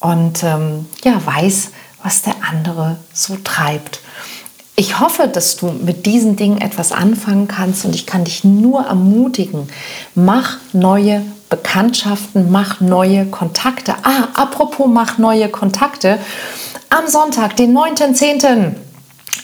und 0.00 0.42
ähm, 0.42 0.86
ja, 1.04 1.24
weiß, 1.24 1.70
was 2.02 2.22
der 2.22 2.34
andere 2.48 2.96
so 3.12 3.36
treibt. 3.42 4.00
Ich 4.74 5.00
hoffe, 5.00 5.28
dass 5.28 5.56
du 5.56 5.66
mit 5.70 6.06
diesen 6.06 6.36
Dingen 6.36 6.60
etwas 6.60 6.92
anfangen 6.92 7.46
kannst 7.46 7.84
und 7.84 7.94
ich 7.94 8.06
kann 8.06 8.24
dich 8.24 8.42
nur 8.42 8.86
ermutigen, 8.86 9.68
mach 10.14 10.56
neue 10.72 11.22
Bekanntschaften, 11.50 12.50
mach 12.50 12.80
neue 12.80 13.26
Kontakte. 13.26 13.94
Ah, 14.02 14.28
apropos 14.34 14.86
mach 14.88 15.18
neue 15.18 15.50
Kontakte 15.50 16.18
am 16.88 17.06
Sonntag, 17.06 17.56
den 17.56 17.76
9.10. 17.76 18.74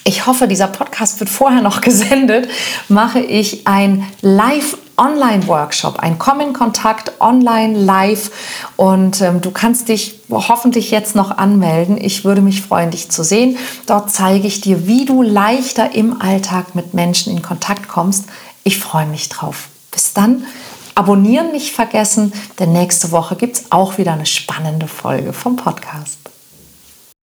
Ich 0.05 0.27
hoffe, 0.27 0.49
dieser 0.49 0.69
Podcast 0.69 1.21
wird 1.21 1.29
vorher 1.29 1.61
noch 1.61 1.81
gesendet, 1.83 2.49
mache 2.89 3.21
ich 3.21 3.67
ein 3.67 4.07
Live 4.23 4.79
Online-Workshop, 4.99 6.01
ein 6.01 6.19
Komm 6.19 6.41
in 6.41 6.53
Kontakt 6.53 7.13
online 7.21 7.79
live 7.79 8.31
und 8.77 9.21
ähm, 9.21 9.41
du 9.41 9.51
kannst 9.51 9.89
dich 9.89 10.21
hoffentlich 10.31 10.91
jetzt 10.91 11.15
noch 11.15 11.39
anmelden. 11.39 11.97
Ich 11.99 12.25
würde 12.25 12.41
mich 12.41 12.61
freuen, 12.63 12.91
dich 12.91 13.11
zu 13.11 13.23
sehen. 13.23 13.57
Dort 13.87 14.11
zeige 14.11 14.47
ich 14.47 14.61
dir, 14.61 14.87
wie 14.87 15.05
du 15.05 15.23
leichter 15.23 15.95
im 15.95 16.21
Alltag 16.21 16.75
mit 16.75 16.95
Menschen 16.95 17.33
in 17.33 17.43
Kontakt 17.43 17.89
kommst. 17.89 18.25
Ich 18.65 18.79
freue 18.79 19.07
mich 19.07 19.29
drauf. 19.29 19.69
Bis 19.91 20.13
dann. 20.13 20.45
Abonnieren 20.95 21.53
nicht 21.53 21.73
vergessen, 21.73 22.33
denn 22.59 22.73
nächste 22.73 23.13
Woche 23.13 23.37
gibt 23.37 23.57
es 23.57 23.71
auch 23.71 23.99
wieder 23.99 24.15
eine 24.15 24.27
spannende 24.27 24.89
Folge 24.89 25.33
vom 25.33 25.55
Podcast. 25.55 26.28